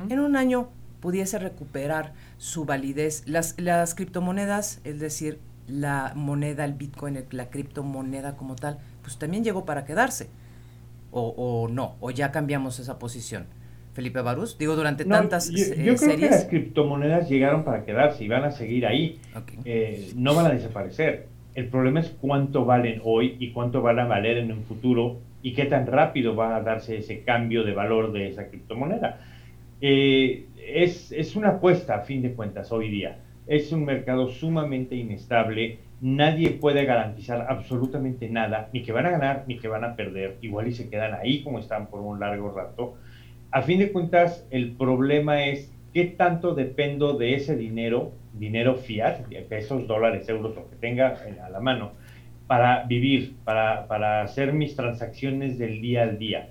en 0.10 0.20
un 0.20 0.36
año 0.36 0.70
pudiese 1.00 1.38
recuperar 1.38 2.14
su 2.38 2.66
validez. 2.66 3.24
Las, 3.28 3.56
las 3.60 3.94
criptomonedas, 3.94 4.80
es 4.84 5.00
decir, 5.00 5.40
la 5.68 6.14
moneda, 6.16 6.66
el 6.66 6.74
Bitcoin, 6.74 7.24
la 7.32 7.50
criptomoneda 7.50 8.36
como 8.36 8.56
tal, 8.56 8.80
pues 9.02 9.18
también 9.18 9.44
llegó 9.44 9.66
para 9.66 9.86
quedarse. 9.86 10.30
O, 11.12 11.34
o 11.38 11.68
no, 11.68 11.96
o 12.00 12.10
ya 12.10 12.32
cambiamos 12.32 12.80
esa 12.80 12.98
posición. 12.98 13.46
Felipe 13.94 14.22
Barús? 14.22 14.58
Digo, 14.58 14.76
durante 14.76 15.06
tantas 15.06 15.50
yo, 15.52 15.76
yo 15.76 15.94
eh, 15.94 15.96
creo 15.98 16.18
que 16.18 16.26
las 16.26 16.46
criptomonedas 16.46 17.30
llegaron 17.30 17.64
para 17.64 17.86
quedarse 17.86 18.24
y 18.24 18.28
van 18.28 18.44
a 18.44 18.52
seguir 18.52 18.86
ahí. 18.88 19.20
Eh, 19.66 20.12
no 20.16 20.34
van 20.36 20.48
a 20.48 20.50
desaparecer. 20.50 21.28
El 21.54 21.68
problema 21.68 22.00
es 22.00 22.10
cuánto 22.10 22.66
valen 22.66 23.02
hoy 23.04 23.38
y 23.40 23.52
cuánto 23.52 23.82
van 23.82 24.00
a 24.00 24.06
valer 24.06 24.38
en 24.38 24.52
un 24.52 24.64
futuro 24.64 25.20
y 25.44 25.54
qué 25.54 25.66
tan 25.66 25.86
rápido 25.86 26.36
va 26.36 26.56
a 26.56 26.62
darse 26.62 26.98
ese 26.98 27.22
cambio 27.22 27.64
de 27.64 27.74
valor 27.74 28.12
de 28.12 28.30
esa 28.30 28.48
criptomoneda. 28.48 29.22
Eh, 29.80 30.48
es, 30.58 31.12
es 31.12 31.36
una 31.36 31.50
apuesta, 31.50 31.96
a 31.96 32.00
fin 32.02 32.24
de 32.24 32.34
cuentas, 32.34 32.72
hoy 32.72 32.90
día. 32.90 33.20
Es 33.46 33.72
un 33.72 33.86
mercado 33.86 34.30
sumamente 34.30 34.96
inestable. 34.96 35.80
Nadie 36.02 36.52
puede 36.52 36.86
garantizar 36.86 37.46
absolutamente 37.48 38.28
nada, 38.28 38.70
ni 38.74 38.82
que 38.82 38.92
van 38.92 39.06
a 39.06 39.12
ganar, 39.12 39.44
ni 39.48 39.60
que 39.60 39.68
van 39.68 39.84
a 39.84 39.96
perder. 39.96 40.38
Igual 40.42 40.68
y 40.68 40.74
se 40.74 40.90
quedan 40.90 41.14
ahí 41.14 41.44
como 41.44 41.60
están 41.60 41.88
por 41.88 42.02
un 42.02 42.20
largo 42.20 42.52
rato 42.52 42.96
a 43.54 43.62
fin 43.62 43.80
de 43.80 43.92
cuentas, 43.92 44.46
el 44.50 44.72
problema 44.72 45.46
es 45.46 45.72
qué 45.94 46.06
tanto 46.06 46.56
dependo 46.56 47.14
de 47.14 47.36
ese 47.36 47.56
dinero, 47.56 48.12
dinero 48.34 48.76
fiat, 48.76 49.28
de 49.28 49.42
pesos, 49.42 49.88
dólares, 49.88 50.28
euros, 50.28 50.56
lo 50.56 50.68
que 50.72 50.76
tenga 50.78 51.20
a 51.46 51.50
la 51.52 51.60
mano, 51.60 51.92
para 52.48 52.84
vivir, 52.86 53.36
para, 53.44 53.88
para 53.88 54.24
hacer 54.24 54.54
mis 54.54 54.76
transacciones 54.76 55.60
del 55.60 55.82
día 55.82 56.02
al 56.02 56.18
día. 56.18 56.50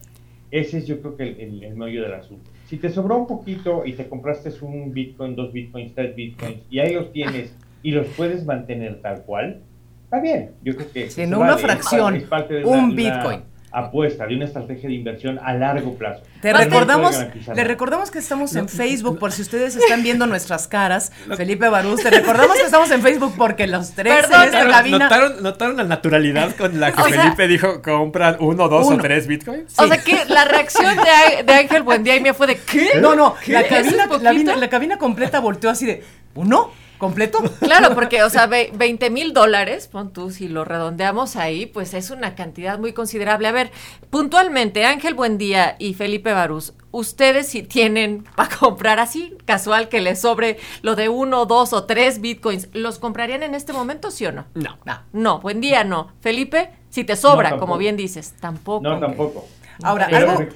Ese 0.53 0.79
es 0.79 0.87
yo 0.87 1.01
creo 1.01 1.17
que 1.17 1.25
el, 1.25 1.65
el, 1.65 1.75
meollo 1.75 2.03
del 2.03 2.15
asunto. 2.15 2.49
Si 2.67 2.77
te 2.77 2.89
sobró 2.89 3.19
un 3.19 3.27
poquito 3.27 3.83
y 3.85 3.95
te 3.95 4.09
compraste 4.09 4.51
un 4.65 4.93
Bitcoin, 4.93 5.35
dos 5.35 5.53
Bitcoins, 5.53 5.95
tres 5.97 6.15
Bitcoins, 6.15 6.61
y 6.71 6.79
ahí 6.79 6.95
los 6.95 7.11
tienes 7.11 7.53
y 7.83 7.91
los 7.91 8.07
puedes 8.09 8.47
mantener 8.47 9.03
tal 9.03 9.23
cual, 9.23 9.61
está 10.05 10.21
bien. 10.21 10.53
Yo 10.63 10.77
creo 10.77 10.93
que... 10.93 11.09
En 11.21 11.35
una 11.35 11.59
fracción, 11.59 12.23
un 12.65 12.95
Bitcoin 12.95 13.52
apuesta, 13.73 14.27
de 14.27 14.37
una 14.37 14.45
estrategia 14.45 14.89
de 14.89 14.95
inversión 14.95 15.39
a 15.43 15.55
largo 15.55 15.95
plazo. 15.95 16.23
Te 16.41 16.53
recordamos, 16.53 17.17
le 17.55 17.65
recordamos 17.65 18.11
que 18.11 18.19
estamos 18.19 18.55
en 18.55 18.69
Facebook 18.69 19.19
por 19.19 19.33
si 19.33 19.43
ustedes 19.43 19.77
están 19.77 20.03
viendo 20.03 20.27
nuestras 20.27 20.69
caras, 20.69 21.13
Felipe 21.37 21.69
Barús, 21.69 22.03
te 22.03 22.11
recordamos 22.11 22.57
que 22.57 22.65
estamos 22.65 22.91
en 22.91 23.03
Facebook 23.03 23.35
porque 23.37 23.67
los 23.67 23.93
tres 23.93 24.27
en 24.27 24.43
esta 24.43 24.69
cabina... 24.69 24.99
¿Notaron, 24.99 25.43
¿Notaron, 25.43 25.77
la 25.77 25.85
naturalidad 25.85 26.55
con 26.57 26.79
la 26.79 26.93
que 26.93 27.03
Felipe 27.03 27.49
dijo 27.49 27.83
compran 27.83 28.37
uno, 28.41 28.69
dos 28.69 28.91
o 28.91 28.99
tres 28.99 29.27
bitcoins? 29.27 29.79
O 29.79 29.87
sea 29.87 29.99
que 30.03 30.25
la 30.27 30.45
reacción 30.45 30.97
de, 30.97 31.43
de 31.45 31.53
Ángel 31.53 31.83
Buendía 31.83 32.17
y 32.17 32.21
mía 32.21 32.35
fue 32.35 32.47
de 32.47 32.57
¿qué? 32.57 33.01
No, 33.01 33.15
no, 33.15 33.37
La, 33.47 33.67
cabina, 33.67 34.07
la, 34.21 34.57
la 34.57 34.69
cabina 34.69 34.99
completa 34.99 35.41
volteó 35.41 35.71
así 35.71 35.87
de 35.87 36.03
¿uno? 36.35 36.71
Completo. 37.03 37.41
Claro, 37.59 37.97
porque, 37.97 38.23
o 38.23 38.31
sea, 38.31 38.47
20 38.47 39.11
mil 39.11 39.33
dólares, 39.33 39.89
pon 39.89 40.13
tú, 40.13 40.31
si 40.31 40.47
lo 40.47 40.65
redondeamos 40.65 41.35
ahí, 41.35 41.67
pues 41.67 41.95
es 41.95 42.11
una 42.11 42.37
cantidad 42.37 42.79
muy 42.79 42.93
considerable. 42.93 43.49
A 43.49 43.53
ver, 43.53 43.73
puntualmente, 44.09 44.85
Ángel 44.85 45.15
Buendía 45.15 45.75
y 45.81 45.95
Felipe 45.95 46.33
Barús, 46.33 46.75
ustedes 46.93 47.49
si 47.49 47.65
tienen 47.65 48.23
para 48.37 48.55
comprar 48.57 49.01
así, 49.01 49.37
casual, 49.47 49.89
que 49.89 50.01
les 50.01 50.21
sobre 50.21 50.59
lo 50.83 50.95
de 50.95 51.09
uno, 51.09 51.45
dos 51.45 51.73
o 51.73 51.87
tres 51.87 52.21
bitcoins, 52.21 52.69
¿los 52.73 53.01
comprarían 53.01 53.43
en 53.43 53.57
este 53.57 53.73
momento, 53.73 54.13
sí 54.13 54.25
o 54.27 54.31
no? 54.31 54.45
No. 54.55 54.79
No, 54.85 55.01
no 55.13 55.41
buen 55.41 55.61
día, 55.61 55.83
no. 55.83 56.13
Felipe, 56.21 56.71
si 56.89 57.03
te 57.03 57.17
sobra, 57.17 57.57
como 57.59 57.79
bien 57.79 57.97
dices, 57.97 58.35
tampoco. 58.39 58.85
No, 58.85 59.01
tampoco. 59.01 59.45
Ahora, 59.83 60.07
algo... 60.07 60.47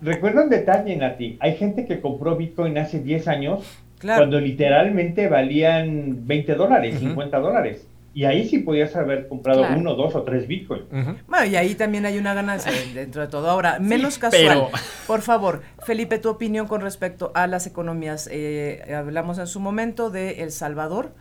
recuerda 0.00 0.42
un 0.42 0.50
detalle, 0.50 0.96
Nati. 0.96 1.36
Hay 1.40 1.56
gente 1.56 1.86
que 1.86 2.00
compró 2.00 2.34
Bitcoin 2.34 2.78
hace 2.78 2.98
10 2.98 3.28
años 3.28 3.60
cuando 4.04 4.40
literalmente 4.40 5.28
valían 5.28 6.26
20 6.26 6.54
dólares, 6.54 6.98
50 6.98 7.38
dólares. 7.38 7.86
Y 8.16 8.26
ahí 8.26 8.48
sí 8.48 8.58
podías 8.58 8.94
haber 8.94 9.26
comprado 9.26 9.66
uno, 9.76 9.94
dos 9.94 10.14
o 10.14 10.22
tres 10.22 10.46
Bitcoin. 10.46 10.82
Bueno, 11.26 11.46
y 11.46 11.56
ahí 11.56 11.74
también 11.74 12.06
hay 12.06 12.16
una 12.16 12.32
ganancia 12.32 12.70
dentro 12.94 13.22
de 13.22 13.28
todo. 13.28 13.50
Ahora, 13.50 13.80
menos 13.80 14.18
casual. 14.18 14.68
Por 15.08 15.20
favor, 15.20 15.62
Felipe, 15.84 16.20
tu 16.20 16.30
opinión 16.30 16.68
con 16.68 16.80
respecto 16.80 17.32
a 17.34 17.48
las 17.48 17.66
economías. 17.66 18.28
Eh, 18.30 18.94
hablamos 18.96 19.38
en 19.38 19.48
su 19.48 19.58
momento 19.58 20.10
de 20.10 20.42
El 20.42 20.52
Salvador. 20.52 21.12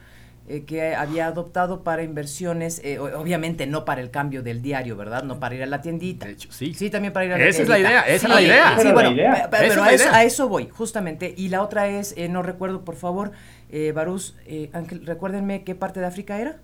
Eh, 0.45 0.65
que 0.65 0.93
había 0.93 1.27
adoptado 1.27 1.85
para 1.85 2.03
inversiones, 2.03 2.81
eh, 2.83 2.99
obviamente 2.99 3.65
no 3.65 3.85
para 3.85 4.01
el 4.01 4.11
cambio 4.11 4.43
del 4.43 4.61
diario, 4.61 4.97
¿verdad? 4.97 5.23
No 5.23 5.39
para 5.39 5.55
ir 5.55 5.63
a 5.63 5.65
la 5.67 5.79
tiendita. 5.79 6.25
De 6.25 6.33
hecho, 6.33 6.51
sí. 6.51 6.73
Sí, 6.73 6.89
también 6.89 7.13
para 7.13 7.25
ir 7.25 7.31
a 7.31 7.37
la 7.37 7.45
esa 7.45 7.63
tiendita. 7.63 7.77
Es 7.77 7.81
la 7.81 7.89
idea, 7.89 8.01
esa 8.01 8.27
es 8.27 8.33
la 8.33 8.41
idea. 8.41 8.77
Sí, 8.77 8.91
bueno, 8.91 9.11
pero 9.49 9.83
a, 9.83 9.93
eso, 9.93 10.09
a, 10.11 10.23
eso, 10.25 10.49
voy, 10.49 10.67
justamente. 10.67 11.33
Y 11.37 11.47
la 11.47 11.61
otra 11.61 11.87
es, 11.87 12.13
eh, 12.17 12.27
no 12.27 12.43
recuerdo, 12.43 12.83
por 12.83 12.97
favor, 12.97 13.31
eh, 13.71 13.93
Barús, 13.95 14.35
Ángel, 14.73 15.05
recuérdenme 15.05 15.63
qué 15.63 15.75
parte 15.75 16.01
de 16.01 16.07
África 16.07 16.37
era. 16.37 16.57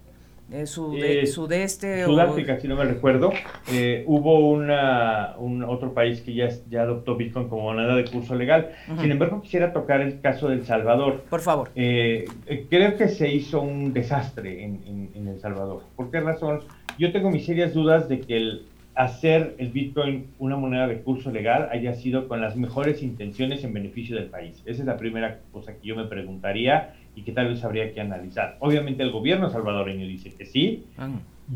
Eh, 0.51 0.63
eh, 0.63 1.27
sudeste. 1.27 2.06
Sudáfrica, 2.06 2.60
si 2.60 2.68
no 2.68 2.75
me 2.75 2.86
recuerdo. 2.86 3.32
Eh, 3.72 4.03
hubo 4.08 4.50
una, 4.50 5.36
un 5.38 5.63
otro 5.63 5.94
país 5.94 6.22
que 6.22 6.34
ya, 6.34 6.50
ya 6.70 6.82
adoptó 6.82 7.15
Bitcoin 7.15 7.50
como 7.50 7.63
moneda 7.63 7.96
de 7.96 8.06
curso 8.06 8.36
legal. 8.36 8.72
Sin 9.00 9.12
embargo, 9.12 9.41
quisiera 9.41 9.74
tocar 9.74 10.01
el 10.01 10.22
caso 10.22 10.50
del 10.50 10.65
Salvador. 10.65 11.24
Por 11.29 11.41
favor. 11.41 11.70
creo 11.74 12.98
que 12.98 13.08
se 13.08 13.29
hizo 13.32 13.62
un 13.62 13.94
desastre 13.94 14.63
en, 14.63 15.10
en, 15.13 15.27
El 15.27 15.39
Salvador. 15.39 15.84
¿Por 15.96 16.10
qué 16.10 16.20
razón? 16.22 16.62
Yo 16.98 17.12
tengo 17.12 17.29
mis 17.29 17.46
serias 17.46 17.74
dudas 17.74 18.10
de 18.10 18.22
que 18.22 18.38
el 18.38 18.65
hacer 18.96 19.56
el 19.60 19.70
Bitcoin 19.70 20.27
una 20.39 20.58
moneda 20.58 20.86
de 20.88 21.01
curso 21.01 21.32
legal 21.32 21.70
haya 21.72 21.94
sido 21.94 22.27
con 22.27 22.41
las 22.41 22.58
mejores 22.58 23.01
intenciones 23.01 23.63
en 23.63 23.74
beneficio 23.74 24.15
del 24.15 24.25
país. 24.25 24.62
Esa 24.65 24.82
es 24.82 24.86
la 24.86 24.98
primera 24.98 25.39
cosa 25.53 25.74
que 25.74 25.88
yo 25.88 25.96
me 25.96 26.06
preguntaría 26.06 26.96
y 27.20 27.24
que 27.24 27.34
tal 27.34 27.50
vez 27.50 27.64
habría 27.66 27.94
que 27.94 28.00
analizar. 28.00 28.56
Obviamente 28.60 29.04
el 29.04 29.12
gobierno 29.12 29.50
salvadoreño 29.50 30.08
dice 30.08 30.34
que 30.34 30.46
sí. 30.46 30.86
Ah. 30.98 31.10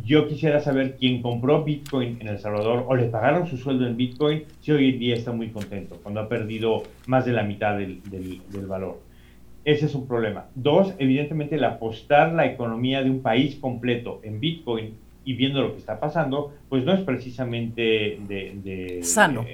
Yo 0.06 0.28
quisiera 0.28 0.60
saber 0.60 0.98
quién 0.98 1.22
compró 1.22 1.64
Bitcoin 1.64 2.18
en 2.20 2.28
El 2.28 2.40
Salvador 2.40 2.86
o 2.88 2.96
le 2.96 3.06
pagaron 3.06 3.48
su 3.48 3.58
sueldo 3.58 3.88
en 3.88 3.96
Bitcoin 3.96 4.44
si 4.60 4.72
hoy 4.72 4.90
en 4.90 5.00
día 5.00 5.16
está 5.16 5.32
muy 5.32 5.50
contento, 5.50 6.00
cuando 6.02 6.20
ha 6.20 6.28
perdido 6.28 6.84
más 7.06 7.26
de 7.26 7.32
la 7.32 7.44
mitad 7.44 7.78
del, 7.78 8.02
del, 8.10 8.66
valor. 8.66 9.00
Ese 9.64 9.86
es 9.86 9.96
un 9.96 10.08
problema. 10.08 10.48
Dos, 10.56 10.94
evidentemente 10.98 11.56
el 11.56 11.64
apostar 11.64 12.34
la 12.34 12.46
economía 12.48 13.04
de 13.04 13.12
un 13.12 13.22
país 13.22 13.56
completo 13.56 14.20
en 14.24 14.40
Bitcoin 14.40 14.96
y 15.24 15.34
viendo 15.34 15.62
lo 15.62 15.74
que 15.74 15.78
está 15.78 16.00
pasando, 16.00 16.54
pues 16.68 16.84
no 16.84 16.92
es 16.92 17.02
precisamente 17.02 18.18
de, 18.28 19.00
sano 19.04 19.46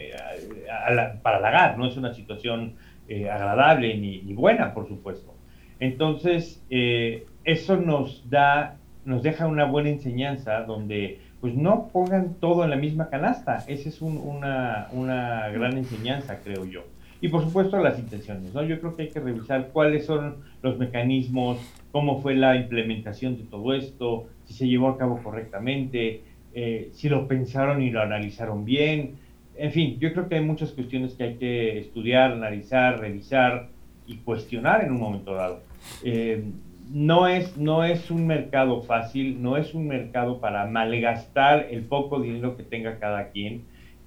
para 1.22 1.38
halagar, 1.38 1.78
no 1.78 1.86
es 1.86 1.98
una 1.98 2.14
situación 2.14 2.74
eh, 3.10 3.30
agradable 3.30 3.96
ni, 3.98 4.22
ni, 4.22 4.34
buena, 4.34 4.74
por 4.74 4.88
supuesto. 4.88 5.39
Entonces, 5.80 6.62
eh, 6.70 7.26
eso 7.44 7.78
nos 7.78 8.30
da, 8.30 8.78
nos 9.06 9.24
deja 9.24 9.48
una 9.48 9.66
buena 9.66 9.90
enseñanza 9.90 10.62
donde 10.64 11.20
pues 11.42 11.56
no 11.56 11.88
pongan 11.94 12.36
todo 12.36 12.64
en 12.64 12.70
la 12.70 12.76
misma 12.76 13.10
canasta. 13.10 13.64
Esa 13.68 13.90
es 13.90 14.02
una, 14.02 14.90
una 14.92 15.48
gran 15.50 15.78
enseñanza, 15.78 16.40
creo 16.44 16.66
yo. 16.66 16.84
Y 17.22 17.28
por 17.30 17.44
supuesto 17.44 17.78
las 17.80 18.00
intenciones, 18.00 18.54
¿no? 18.54 18.64
Yo 18.64 18.80
creo 18.80 18.96
que 18.96 19.04
hay 19.04 19.10
que 19.10 19.20
revisar 19.20 19.70
cuáles 19.74 20.06
son 20.06 20.38
los 20.62 20.78
mecanismos, 20.78 21.60
cómo 21.92 22.22
fue 22.22 22.36
la 22.36 22.56
implementación 22.56 23.38
de 23.38 23.44
todo 23.44 23.74
esto, 23.74 24.28
si 24.46 24.54
se 24.54 24.68
llevó 24.68 24.90
a 24.90 24.98
cabo 24.98 25.22
correctamente, 25.22 26.22
eh, 26.54 26.90
si 26.94 27.10
lo 27.10 27.28
pensaron 27.28 27.82
y 27.82 27.90
lo 27.90 28.02
analizaron 28.02 28.64
bien. 28.64 29.16
En 29.58 29.72
fin, 29.72 30.00
yo 30.00 30.14
creo 30.14 30.30
que 30.30 30.36
hay 30.36 30.46
muchas 30.46 30.72
cuestiones 30.72 31.14
que 31.14 31.24
hay 31.24 31.36
que 31.36 31.80
estudiar, 31.80 32.32
analizar, 32.32 33.00
revisar 33.00 33.68
y 34.08 34.18
cuestionar 34.18 34.84
en 34.86 34.92
un 34.92 35.00
momento 35.00 35.34
dado. 35.34 35.62
Eh, 36.04 36.44
no, 36.92 37.28
es, 37.28 37.58
no 37.58 37.84
es 37.84 38.10
un 38.10 38.28
mercado 38.28 38.82
fácil, 38.82 39.42
no 39.42 39.58
es 39.58 39.74
un 39.74 39.88
mercado 39.88 40.40
para 40.40 40.66
malgastar 40.66 41.68
el 41.70 41.84
poco 41.84 42.20
dinero 42.20 42.58
que 42.58 42.64
tenga 42.64 43.00
cada 43.00 43.30
quien. 43.30 43.64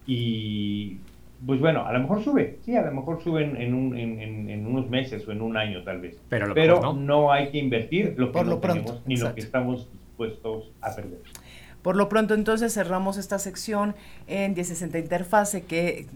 Y 0.07 0.99
pues 1.45 1.61
bueno, 1.61 1.85
a 1.87 1.93
lo 1.93 2.01
mejor 2.01 2.23
sube, 2.23 2.59
sí, 2.65 2.77
a 2.77 2.83
lo 2.83 2.93
mejor 2.93 3.23
sube 3.23 3.45
en, 3.45 3.57
en, 3.57 4.67
unos 4.67 4.89
meses 4.89 5.27
o 5.27 5.33
en 5.33 5.43
un 5.43 5.57
año 5.57 5.83
tal 5.83 6.01
vez. 6.01 6.21
Pero, 6.29 6.55
Pero 6.55 6.93
no. 6.95 7.33
hay 7.33 7.51
que 7.51 7.59
invertir 7.59 8.15
lo 8.17 8.33
que 8.33 8.45
no 8.45 8.59
tenemos 8.59 9.03
ni 9.07 9.17
lo 9.17 9.35
que 9.35 9.41
estamos 9.41 9.89
dispuestos 9.93 10.71
a 10.81 10.95
perder. 10.95 11.19
Por 11.83 11.97
lo 11.97 12.09
pronto 12.09 12.35
entonces 12.35 12.73
cerramos 12.73 13.17
esta 13.17 13.39
sección 13.41 13.97
en 14.29 14.55
1060 14.55 14.99
Interfase 14.99 15.63
que 15.63 16.07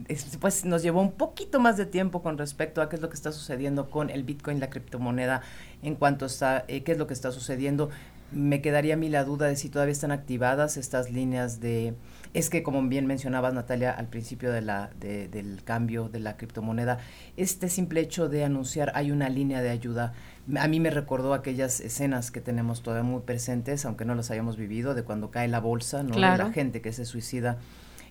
pues, 0.41 0.65
nos 0.65 0.83
llevó 0.83 1.01
un 1.01 1.13
poquito 1.13 1.59
más 1.59 1.77
de 1.77 1.87
tiempo 1.87 2.23
con 2.23 2.39
respecto 2.39 2.81
a 2.81 2.89
qué 2.89 2.97
es 2.97 3.03
lo 3.03 3.09
que 3.09 3.17
está 3.17 3.33
sucediendo 3.33 3.91
con 3.91 4.09
el 4.11 4.23
Bitcoin, 4.23 4.61
la 4.61 4.71
criptomoneda, 4.71 5.43
en 5.83 5.97
cuanto 5.97 6.27
está, 6.27 6.65
eh, 6.69 6.85
qué 6.85 6.93
es 6.93 6.99
lo 6.99 7.09
que 7.09 7.15
está 7.15 7.33
sucediendo. 7.33 7.91
Me 8.31 8.63
quedaría 8.63 8.95
a 8.95 8.97
mí 8.97 9.09
la 9.09 9.25
duda 9.25 9.47
de 9.47 9.57
si 9.57 9.69
todavía 9.69 9.93
están 9.93 10.13
activadas 10.13 10.77
estas 10.77 11.11
líneas 11.11 11.61
de... 11.61 11.95
Es 12.35 12.51
que 12.51 12.63
como 12.63 12.83
bien 12.83 13.07
mencionabas 13.07 13.55
Natalia 13.55 13.93
al 13.93 14.09
principio 14.09 14.53
de 14.53 14.63
la, 14.63 14.91
del 14.99 15.63
cambio 15.65 16.09
de 16.09 16.21
la 16.21 16.37
criptomoneda, 16.37 16.99
este 17.37 17.69
simple 17.69 18.01
hecho 18.01 18.29
de 18.29 18.45
anunciar 18.45 18.93
hay 18.95 19.11
una 19.11 19.29
línea 19.29 19.63
de 19.63 19.71
ayuda 19.71 20.15
a 20.59 20.69
mí 20.69 20.79
me 20.79 20.91
recordó 20.91 21.35
aquellas 21.35 21.81
escenas 21.81 22.31
que 22.31 22.41
tenemos 22.41 22.83
todavía 22.83 23.09
muy 23.09 23.23
presentes, 23.23 23.85
aunque 23.85 24.05
no 24.05 24.15
las 24.15 24.31
hayamos 24.31 24.57
vivido, 24.57 24.95
de 24.95 25.03
cuando 25.03 25.31
cae 25.31 25.49
la 25.49 25.59
bolsa, 25.59 26.03
¿no? 26.03 26.15
De 26.15 26.21
la 26.21 26.53
gente 26.53 26.81
que 26.81 26.93
se 26.93 27.05
suicida. 27.05 27.59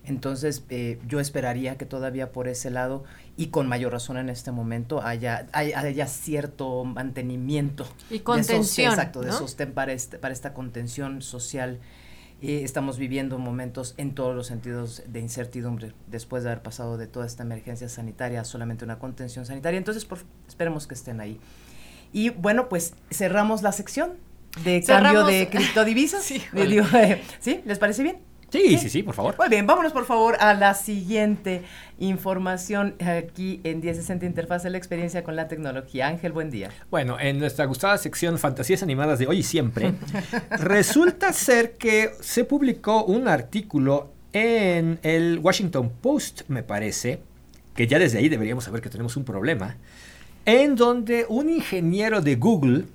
Entonces, 0.04 0.64
eh, 0.70 1.00
yo 1.08 1.20
esperaría 1.20 1.78
que 1.78 1.86
todavía 1.86 2.32
por 2.32 2.48
ese 2.48 2.70
lado, 2.70 3.06
y 3.38 3.48
con 3.48 3.68
mayor 3.68 3.94
razón 3.94 4.18
en 4.18 4.30
este 4.30 4.52
momento, 4.52 5.02
haya, 5.02 5.48
haya, 5.54 6.08
cierto 6.08 6.84
mantenimiento. 6.84 7.88
Y 8.12 8.20
contención. 8.20 8.92
exacto, 8.92 9.22
de 9.22 9.32
sostén 9.32 9.74
para, 9.74 9.94
este, 9.94 10.20
para 10.20 10.34
esta 10.34 10.54
contención 10.54 11.22
social. 11.22 11.80
Eh, 12.42 12.62
estamos 12.64 12.98
viviendo 12.98 13.38
momentos 13.40 13.96
en 13.98 14.14
todos 14.14 14.36
los 14.36 14.48
sentidos 14.48 15.04
de 15.08 15.20
incertidumbre 15.20 15.94
después 16.08 16.44
de 16.44 16.50
haber 16.50 16.62
pasado 16.62 16.98
de 16.98 17.08
toda 17.08 17.26
esta 17.26 17.44
emergencia 17.44 17.88
sanitaria 17.88 18.42
a 18.42 18.46
solamente 18.46 18.84
una 18.84 19.00
contención 19.00 19.46
sanitaria. 19.46 19.78
Entonces, 19.78 20.08
esperemos 20.48 20.86
que 20.86 20.94
estén 20.94 21.22
ahí. 21.22 21.40
Y 22.12 22.30
bueno, 22.30 22.70
pues 22.70 22.94
cerramos 23.10 23.62
la 23.62 23.72
sección 23.72 24.14
de 24.64 24.84
cambio 24.84 25.26
de 25.26 25.50
criptodivisas. 25.50 26.24
sí, 26.24 26.42
eh, 26.54 27.22
¿Sí? 27.40 27.62
¿Les 27.66 27.80
parece 27.80 28.04
bien? 28.04 28.18
Sí, 28.56 28.78
sí, 28.78 28.90
sí, 28.90 29.04
por 29.04 29.14
favor. 29.14 29.36
Muy 29.38 29.50
bien, 29.50 29.68
vámonos 29.68 29.92
por 29.92 30.06
favor 30.06 30.38
a 30.40 30.54
la 30.54 30.74
siguiente 30.76 31.64
información 32.00 32.96
aquí 33.00 33.60
en 33.66 33.82
1060 33.82 34.26
Interfaz 34.26 34.64
la 34.64 34.78
experiencia 34.78 35.24
con 35.24 35.36
la 35.36 35.50
tecnología. 35.50 36.08
Ángel, 36.08 36.32
buen 36.32 36.50
día. 36.50 36.70
Bueno, 36.90 37.20
en 37.20 37.38
nuestra 37.38 37.66
gustada 37.66 37.98
sección 37.98 38.40
Fantasías 38.40 38.82
Animadas 38.82 39.20
de 39.20 39.28
hoy 39.28 39.40
y 39.40 39.44
siempre, 39.44 39.94
resulta 40.52 41.34
ser 41.34 41.74
que 41.74 42.12
se 42.22 42.46
publicó 42.46 43.04
un 43.04 43.28
artículo 43.28 44.14
en 44.32 45.00
el 45.04 45.40
Washington 45.40 45.92
Post, 46.02 46.44
me 46.48 46.64
parece, 46.64 47.20
que 47.76 47.88
ya 47.88 48.00
desde 48.00 48.20
ahí 48.20 48.30
deberíamos 48.30 48.64
saber 48.64 48.82
que 48.82 48.90
tenemos 48.90 49.18
un 49.18 49.26
problema, 49.26 49.76
en 50.46 50.76
donde 50.76 51.26
un 51.28 51.50
ingeniero 51.50 52.22
de 52.22 52.36
Google, 52.38 52.86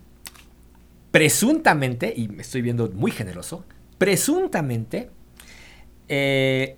presuntamente, 1.11 2.15
y 2.17 2.29
me 2.29 2.43
estoy 2.43 2.63
viendo 2.63 2.91
muy 2.95 3.11
generoso, 3.11 3.65
presuntamente, 3.99 5.11
eh, 6.13 6.77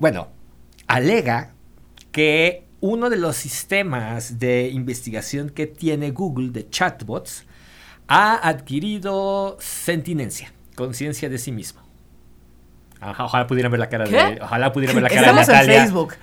bueno, 0.00 0.28
alega 0.88 1.52
que 2.10 2.64
uno 2.80 3.08
de 3.08 3.16
los 3.16 3.36
sistemas 3.36 4.40
de 4.40 4.68
investigación 4.68 5.50
que 5.50 5.68
tiene 5.68 6.10
Google 6.10 6.50
de 6.50 6.68
chatbots 6.68 7.44
ha 8.08 8.48
adquirido 8.48 9.56
sentinencia, 9.60 10.52
conciencia 10.74 11.28
de 11.28 11.38
sí 11.38 11.52
mismo. 11.52 11.80
Ojalá 13.00 13.46
pudieran 13.46 13.70
ver 13.70 13.80
la 13.80 13.88
cara 13.88 14.04
de. 14.04 14.40
Ojalá 14.42 14.72
pudieran 14.72 14.96
ver 14.96 15.04
la 15.04 15.08
cara 15.14 15.20
Estamos 15.20 15.46
de 15.46 15.52
Natalia. 15.52 15.74
en 15.74 15.82
Facebook. 15.82 16.14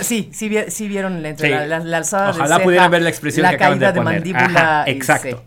sí, 0.00 0.30
sí, 0.32 0.88
vieron 0.88 1.22
la, 1.22 1.80
la, 1.82 1.96
alzada 1.98 2.30
Ojalá 2.30 2.62
pudieran 2.62 2.90
ver 2.90 3.02
la 3.02 3.10
expresión 3.10 3.42
la 3.42 3.50
que 3.50 3.56
acaban 3.56 3.78
de, 3.78 3.92
poner. 3.92 4.22
de 4.22 4.32
mandíbula. 4.32 4.84
exacto. 4.86 5.44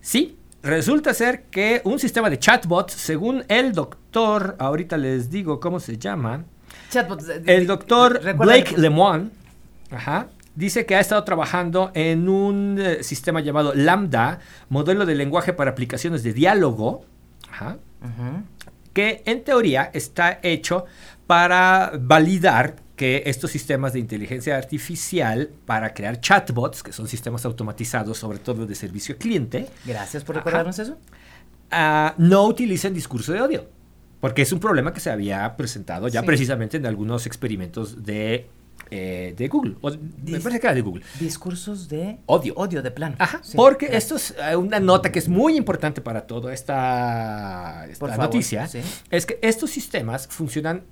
Sí, 0.00 0.36
resulta 0.62 1.14
ser 1.14 1.44
que 1.44 1.80
un 1.84 1.98
sistema 1.98 2.30
de 2.30 2.38
chatbots, 2.38 2.92
según 2.94 3.44
el 3.48 3.72
doctor, 3.72 4.56
ahorita 4.58 4.96
les 4.96 5.30
digo 5.30 5.60
cómo 5.60 5.80
se 5.80 5.98
llama. 5.98 6.44
Chatbots. 6.90 7.26
El 7.46 7.66
doctor 7.66 8.20
Blake 8.36 8.76
Lemoine, 8.76 9.30
ajá, 9.90 10.28
dice 10.54 10.86
que 10.86 10.96
ha 10.96 11.00
estado 11.00 11.24
trabajando 11.24 11.90
en 11.94 12.28
un 12.28 12.78
eh, 12.80 13.02
sistema 13.02 13.40
llamado 13.40 13.74
Lambda, 13.74 14.40
modelo 14.68 15.06
de 15.06 15.14
lenguaje 15.14 15.52
para 15.52 15.70
aplicaciones 15.70 16.22
de 16.22 16.32
diálogo. 16.32 17.04
Ajá. 17.50 17.78
Que 18.92 19.22
en 19.26 19.44
teoría 19.44 19.90
está 19.92 20.38
hecho 20.42 20.84
para 21.26 21.92
validar 21.98 22.76
que 22.96 23.22
estos 23.26 23.50
sistemas 23.50 23.92
de 23.92 23.98
inteligencia 23.98 24.56
artificial 24.56 25.50
para 25.66 25.94
crear 25.94 26.20
chatbots, 26.20 26.82
que 26.82 26.92
son 26.92 27.08
sistemas 27.08 27.44
automatizados 27.44 28.18
sobre 28.18 28.38
todo 28.38 28.66
de 28.66 28.74
servicio 28.74 29.16
cliente. 29.16 29.66
Gracias 29.84 30.24
por 30.24 30.36
recordarnos 30.36 30.78
eso. 30.78 30.98
Uh, 31.72 32.12
no 32.18 32.46
utilicen 32.46 32.92
discurso 32.92 33.32
de 33.32 33.40
odio, 33.40 33.66
porque 34.20 34.42
es 34.42 34.52
un 34.52 34.60
problema 34.60 34.92
que 34.92 35.00
se 35.00 35.10
había 35.10 35.56
presentado 35.56 36.08
ya 36.08 36.22
precisamente 36.22 36.76
en 36.76 36.86
algunos 36.86 37.26
experimentos 37.26 38.04
de 38.04 38.46
eh, 38.94 39.32
de 39.34 39.48
Google. 39.48 39.76
me 40.22 40.38
parece 40.38 40.60
que 40.60 40.66
era 40.66 40.74
de 40.74 40.82
Google. 40.82 41.02
Discursos 41.18 41.88
de 41.88 42.18
odio. 42.26 42.52
Odio 42.56 42.82
de 42.82 42.90
plano. 42.90 43.16
Ajá. 43.18 43.40
porque 43.56 43.88
esto 43.96 44.16
es 44.16 44.34
eh, 44.38 44.54
una 44.54 44.80
nota 44.80 45.10
que 45.10 45.18
es 45.18 45.30
muy 45.30 45.56
importante 45.56 46.02
para 46.02 46.26
toda 46.26 46.52
esta, 46.52 47.86
esta 47.88 48.16
noticia. 48.18 48.68
Es 49.10 49.24
que 49.24 49.38
estos 49.40 49.70
sistemas 49.70 50.26
funcionan 50.26 50.84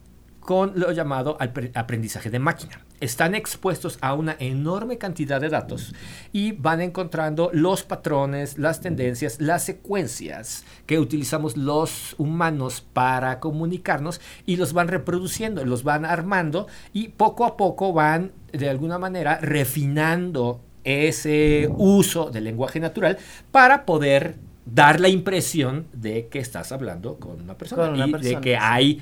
con 0.50 0.72
lo 0.74 0.90
llamado 0.90 1.38
aprendizaje 1.74 2.28
de 2.28 2.40
máquina. 2.40 2.80
Están 2.98 3.36
expuestos 3.36 3.98
a 4.00 4.14
una 4.14 4.34
enorme 4.40 4.98
cantidad 4.98 5.40
de 5.40 5.48
datos 5.48 5.94
y 6.32 6.50
van 6.50 6.80
encontrando 6.80 7.50
los 7.52 7.84
patrones, 7.84 8.58
las 8.58 8.80
tendencias, 8.80 9.40
las 9.40 9.64
secuencias 9.64 10.64
que 10.86 10.98
utilizamos 10.98 11.56
los 11.56 12.16
humanos 12.18 12.84
para 12.92 13.38
comunicarnos 13.38 14.20
y 14.44 14.56
los 14.56 14.72
van 14.72 14.88
reproduciendo, 14.88 15.64
los 15.64 15.84
van 15.84 16.04
armando 16.04 16.66
y 16.92 17.10
poco 17.10 17.44
a 17.44 17.56
poco 17.56 17.92
van 17.92 18.32
de 18.52 18.68
alguna 18.68 18.98
manera 18.98 19.38
refinando 19.40 20.60
ese 20.82 21.70
uso 21.76 22.28
del 22.32 22.42
lenguaje 22.42 22.80
natural 22.80 23.18
para 23.52 23.86
poder 23.86 24.34
dar 24.66 25.00
la 25.00 25.08
impresión 25.08 25.86
de 25.92 26.28
que 26.28 26.38
estás 26.38 26.70
hablando 26.72 27.16
con 27.16 27.40
una 27.40 27.56
persona 27.56 28.06
y 28.06 28.12
de 28.12 28.40
que 28.40 28.56
hay 28.56 29.00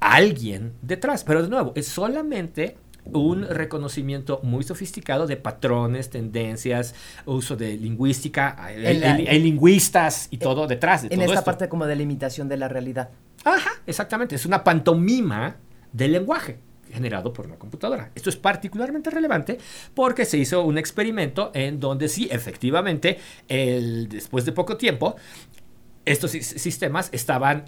alguien 0.00 0.74
detrás. 0.82 1.24
Pero 1.24 1.42
de 1.42 1.48
nuevo, 1.48 1.72
es 1.74 1.88
solamente 1.88 2.76
un 3.12 3.46
reconocimiento 3.46 4.40
muy 4.42 4.64
sofisticado 4.64 5.26
de 5.26 5.36
patrones, 5.36 6.10
tendencias, 6.10 6.94
uso 7.24 7.56
de 7.56 7.76
lingüística, 7.76 8.56
hay, 8.62 9.38
lingüistas 9.40 10.28
y 10.30 10.38
todo 10.38 10.66
detrás 10.66 11.02
de 11.02 11.14
en 11.14 11.22
esta 11.22 11.42
parte 11.42 11.68
como 11.68 11.86
de 11.86 11.96
la 11.96 12.02
imitación 12.02 12.48
de 12.48 12.56
la 12.56 12.68
realidad. 12.68 13.10
Ajá, 13.44 13.70
exactamente, 13.86 14.34
es 14.34 14.44
una 14.46 14.62
pantomima 14.62 15.56
del 15.92 16.12
lenguaje 16.12 16.58
generado 16.92 17.32
por 17.32 17.46
una 17.46 17.56
computadora. 17.56 18.10
Esto 18.14 18.30
es 18.30 18.36
particularmente 18.36 19.10
relevante 19.10 19.58
porque 19.94 20.24
se 20.24 20.38
hizo 20.38 20.62
un 20.64 20.78
experimento 20.78 21.50
en 21.54 21.80
donde 21.80 22.08
sí, 22.08 22.28
efectivamente, 22.30 23.18
el, 23.46 24.08
después 24.08 24.44
de 24.44 24.52
poco 24.52 24.76
tiempo, 24.76 25.16
estos 26.04 26.30
sistemas 26.30 27.10
estaban 27.12 27.64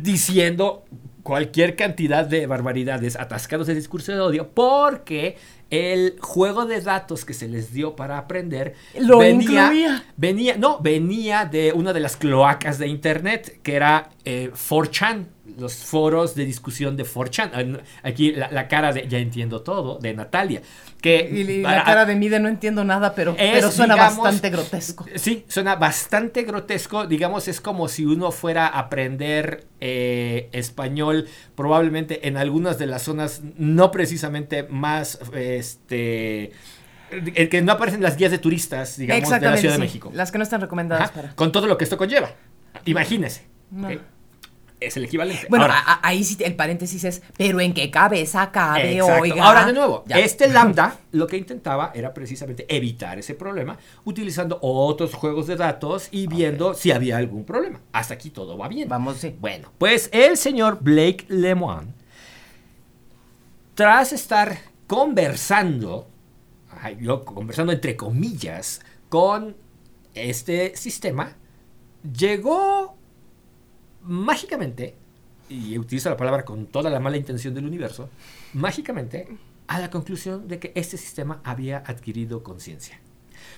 diciendo 0.00 0.84
cualquier 1.24 1.74
cantidad 1.74 2.24
de 2.24 2.46
barbaridades 2.46 3.16
atascados 3.16 3.66
de 3.66 3.74
discurso 3.74 4.12
de 4.12 4.20
odio 4.20 4.50
porque 4.54 5.36
el 5.70 6.16
juego 6.20 6.66
de 6.66 6.80
datos 6.80 7.24
que 7.24 7.34
se 7.34 7.48
les 7.48 7.72
dio 7.72 7.96
para 7.96 8.18
aprender 8.18 8.74
Lo 9.00 9.18
venía, 9.18 9.64
incluía. 9.64 10.04
venía, 10.16 10.56
no, 10.56 10.78
venía 10.80 11.46
de 11.46 11.72
una 11.72 11.92
de 11.92 11.98
las 12.00 12.16
cloacas 12.16 12.78
de 12.78 12.86
internet, 12.86 13.58
que 13.64 13.74
era 13.74 14.10
eh, 14.24 14.50
4chan, 14.52 15.26
los 15.58 15.74
foros 15.74 16.34
de 16.34 16.44
discusión 16.44 16.96
de 16.96 17.04
4chan. 17.04 17.50
Ah, 17.78 17.82
Aquí 18.02 18.32
la, 18.32 18.50
la 18.52 18.68
cara 18.68 18.92
de, 18.92 19.08
ya 19.08 19.18
entiendo 19.18 19.62
todo, 19.62 19.98
de 19.98 20.14
Natalia. 20.14 20.62
Que 21.00 21.28
Y, 21.30 21.40
y 21.60 21.62
para- 21.62 21.78
la 21.78 21.84
cara 21.84 22.04
de 22.06 22.14
Mide 22.16 22.40
no 22.40 22.48
entiendo 22.48 22.82
nada, 22.84 23.14
pero, 23.14 23.32
Es, 23.38 23.52
pero 23.52 23.70
suena 23.70 23.94
digamos, 23.94 24.18
bastante 24.18 24.50
grotesco. 24.50 25.06
Sí, 25.16 25.44
suena 25.48 25.76
bastante 25.76 26.42
grotesco. 26.44 27.06
Digamos, 27.06 27.46
es 27.48 27.60
como 27.60 27.88
si 27.88 28.04
uno 28.04 28.30
fuera 28.32 28.66
a 28.68 28.78
aprender 28.80 29.66
eh, 29.80 30.48
español, 30.52 31.13
probablemente 31.54 32.28
en 32.28 32.36
algunas 32.36 32.78
de 32.78 32.86
las 32.86 33.02
zonas 33.02 33.42
no 33.56 33.90
precisamente 33.90 34.64
más, 34.64 35.18
este, 35.34 36.52
eh, 37.10 37.48
que 37.48 37.62
no 37.62 37.72
aparecen 37.72 38.02
las 38.02 38.16
guías 38.16 38.30
de 38.30 38.38
turistas, 38.38 38.96
digamos, 38.96 39.28
de 39.28 39.40
la 39.40 39.56
Ciudad 39.56 39.74
de. 39.74 39.80
México. 39.80 40.10
Las 40.14 40.32
que 40.32 40.38
no 40.38 40.44
están 40.44 40.60
recomendadas 40.60 41.10
Ajá, 41.10 41.12
para. 41.14 41.34
Con 41.34 41.52
todo 41.52 41.66
lo 41.66 41.78
que 41.78 41.84
esto 41.84 41.96
conlleva. 41.96 42.30
Imagínese. 42.84 43.46
No. 43.70 43.88
Es 44.86 44.96
el 44.96 45.04
equivalente. 45.04 45.46
Bueno, 45.48 45.64
Ahora, 45.64 45.78
a- 45.78 45.92
a- 45.94 46.00
ahí 46.08 46.24
sí 46.24 46.36
el 46.40 46.54
paréntesis 46.56 47.04
es, 47.04 47.22
pero 47.36 47.60
¿en 47.60 47.72
qué 47.74 47.90
cabeza 47.90 48.50
cabe, 48.50 48.96
Exacto. 48.98 49.22
oiga? 49.22 49.44
Ahora, 49.44 49.66
de 49.66 49.72
nuevo, 49.72 50.04
Ya. 50.06 50.18
este 50.18 50.48
lambda 50.48 50.98
lo 51.12 51.26
que 51.26 51.36
intentaba 51.36 51.92
era 51.94 52.12
precisamente 52.14 52.66
evitar 52.68 53.18
ese 53.18 53.34
problema 53.34 53.78
utilizando 54.04 54.58
otros 54.62 55.14
juegos 55.14 55.46
de 55.46 55.56
datos 55.56 56.08
y 56.10 56.26
viendo 56.26 56.74
si 56.74 56.90
había 56.92 57.16
algún 57.16 57.44
problema. 57.44 57.80
Hasta 57.92 58.14
aquí 58.14 58.30
todo 58.30 58.58
va 58.58 58.68
bien. 58.68 58.88
Vamos, 58.88 59.18
sí. 59.18 59.34
Bueno, 59.40 59.70
pues 59.78 60.08
el 60.12 60.36
señor 60.36 60.78
Blake 60.80 61.26
Lemoine, 61.28 61.92
tras 63.74 64.12
estar 64.12 64.58
conversando, 64.86 66.06
yo 67.00 67.24
conversando 67.24 67.72
entre 67.72 67.96
comillas, 67.96 68.80
con 69.08 69.56
este 70.14 70.76
sistema, 70.76 71.36
llegó 72.16 72.96
mágicamente, 74.04 74.94
y 75.48 75.76
utilizo 75.78 76.08
la 76.10 76.16
palabra 76.16 76.44
con 76.44 76.66
toda 76.66 76.90
la 76.90 77.00
mala 77.00 77.16
intención 77.16 77.54
del 77.54 77.66
universo, 77.66 78.08
mágicamente 78.54 79.28
a 79.66 79.78
la 79.80 79.90
conclusión 79.90 80.46
de 80.48 80.58
que 80.58 80.72
este 80.74 80.96
sistema 80.96 81.40
había 81.44 81.78
adquirido 81.78 82.42
conciencia. 82.42 83.00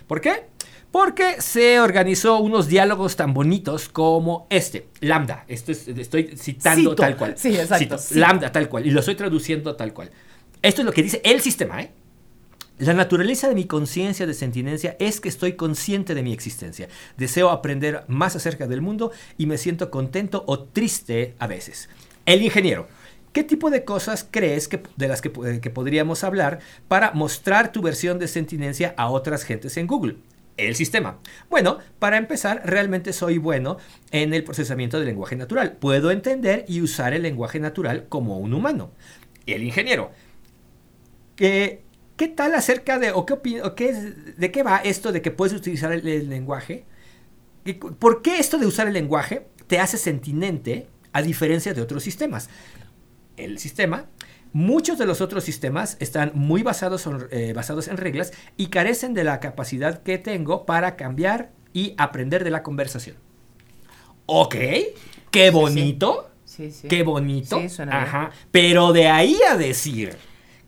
¿Por 0.07 0.21
qué? 0.21 0.47
Porque 0.93 1.41
se 1.41 1.81
organizó 1.81 2.39
unos 2.39 2.69
diálogos 2.69 3.17
tan 3.17 3.35
bonitos 3.35 3.89
como 3.89 4.47
este, 4.51 4.89
Lambda. 5.01 5.45
Esto 5.49 5.73
es- 5.73 5.89
estoy 5.89 6.37
citando 6.37 6.91
Cito. 6.91 6.95
tal 7.03 7.17
cual. 7.17 7.35
Sí, 7.37 7.49
exacto, 7.57 7.79
Cito, 7.79 7.99
cito. 7.99 8.21
Lambda 8.21 8.53
tal 8.53 8.69
cual. 8.69 8.87
Y 8.87 8.91
lo 8.91 9.01
estoy 9.01 9.15
traduciendo 9.17 9.75
tal 9.77 9.93
cual. 9.93 10.11
Esto 10.63 10.81
es 10.83 10.85
lo 10.87 10.93
que 10.93 11.03
dice 11.03 11.21
el 11.25 11.41
sistema, 11.41 11.83
¿eh? 11.83 11.93
La 12.79 12.93
naturaleza 12.93 13.49
de 13.49 13.55
mi 13.55 13.65
conciencia 13.65 14.27
de 14.27 14.35
sentinencia 14.35 14.97
es 14.99 15.19
que 15.19 15.31
estoy 15.31 15.55
consciente 15.55 16.15
de 16.15 16.23
mi 16.23 16.35
existencia. 16.35 16.89
Deseo 17.17 17.49
aprender 17.49 18.05
más 18.07 18.37
acerca 18.37 18.67
del 18.67 18.83
mundo 18.83 19.13
y 19.39 19.47
me 19.47 19.57
siento 19.57 19.91
contento 19.91 20.45
o 20.47 20.61
triste 20.61 21.35
a 21.39 21.47
veces. 21.47 21.89
El 22.27 22.43
ingeniero. 22.43 22.87
¿Qué 23.33 23.45
tipo 23.45 23.71
de 23.71 23.85
cosas 23.85 24.29
crees 24.31 24.69
que, 24.69 24.83
de 24.97 25.09
las 25.09 25.23
que, 25.23 25.33
eh, 25.47 25.61
que 25.61 25.71
podríamos 25.71 26.23
hablar 26.23 26.59
para 26.87 27.13
mostrar 27.13 27.73
tu 27.73 27.81
versión 27.81 28.19
de 28.19 28.29
sentinencia 28.29 28.95
a 28.99 29.09
otras 29.09 29.45
gentes 29.45 29.79
en 29.79 29.87
Google? 29.87 30.17
El 30.59 30.75
sistema. 30.75 31.19
Bueno, 31.49 31.79
para 31.99 32.19
empezar, 32.19 32.61
realmente 32.65 33.15
soy 33.15 33.39
bueno 33.39 33.79
en 34.11 34.35
el 34.35 34.45
procesamiento 34.45 34.99
del 34.99 35.07
lenguaje 35.07 35.37
natural. 35.37 35.73
Puedo 35.73 36.11
entender 36.11 36.67
y 36.69 36.83
usar 36.83 37.15
el 37.15 37.23
lenguaje 37.23 37.59
natural 37.59 38.07
como 38.11 38.39
un 38.39 38.53
humano. 38.53 38.91
El 39.47 39.63
ingeniero. 39.63 40.11
¿Qué, 41.37 41.86
qué 42.17 42.29
tal 42.29 42.55
acerca 42.55 42.99
de, 42.99 43.13
o 43.13 43.27
qué 43.27 43.35
opi- 43.35 43.61
o 43.65 43.75
qué 43.75 43.89
es- 43.91 44.37
de 44.39 44.51
qué 44.51 44.63
va 44.63 44.79
esto 44.79 45.13
de 45.13 45.23
que 45.23 45.31
puedes 45.31 45.55
utilizar 45.55 45.93
el, 45.93 46.07
el 46.07 46.29
lenguaje? 46.29 46.85
¿Y 47.65 47.75
cu- 47.75 47.95
¿Por 47.95 48.23
qué 48.23 48.39
esto 48.39 48.59
de 48.59 48.67
usar 48.67 48.87
el 48.87 48.95
lenguaje 48.95 49.47
te 49.67 49.79
hace 49.79 49.99
sentinente 49.99 50.87
a 51.13 51.23
diferencia 51.23 51.75
de 51.75 51.81
otros 51.83 52.03
sistemas? 52.03 52.49
El 53.37 53.59
sistema, 53.59 54.07
muchos 54.53 54.97
de 54.99 55.05
los 55.07 55.21
otros 55.21 55.45
sistemas 55.45 55.97
están 56.01 56.33
muy 56.35 56.63
basados, 56.63 57.07
en- 57.07 57.27
eh, 57.31 57.53
basados 57.55 57.89
en 57.89 57.97
reglas 57.99 58.33
y 58.57 58.67
carecen 58.69 59.13
de 59.15 59.25
la 59.25 59.41
capacidad 59.41 60.03
que 60.03 60.19
tengo 60.19 60.65
para 60.65 60.97
cambiar 60.97 61.51
y 61.73 61.95
aprender 61.99 62.45
de 62.45 62.51
la 62.51 62.63
conversación. 62.63 63.17
Ok, 64.27 64.57
qué 65.31 65.51
bonito. 65.51 66.31
Sí, 66.45 66.71
sí. 66.71 66.89
Qué 66.89 67.03
bonito. 67.03 67.61
Sí, 67.61 67.69
suena 67.69 67.93
bien. 67.93 68.05
Ajá. 68.05 68.31
Pero 68.51 68.93
de 68.93 69.09
ahí 69.09 69.39
a 69.51 69.57
decir 69.57 70.17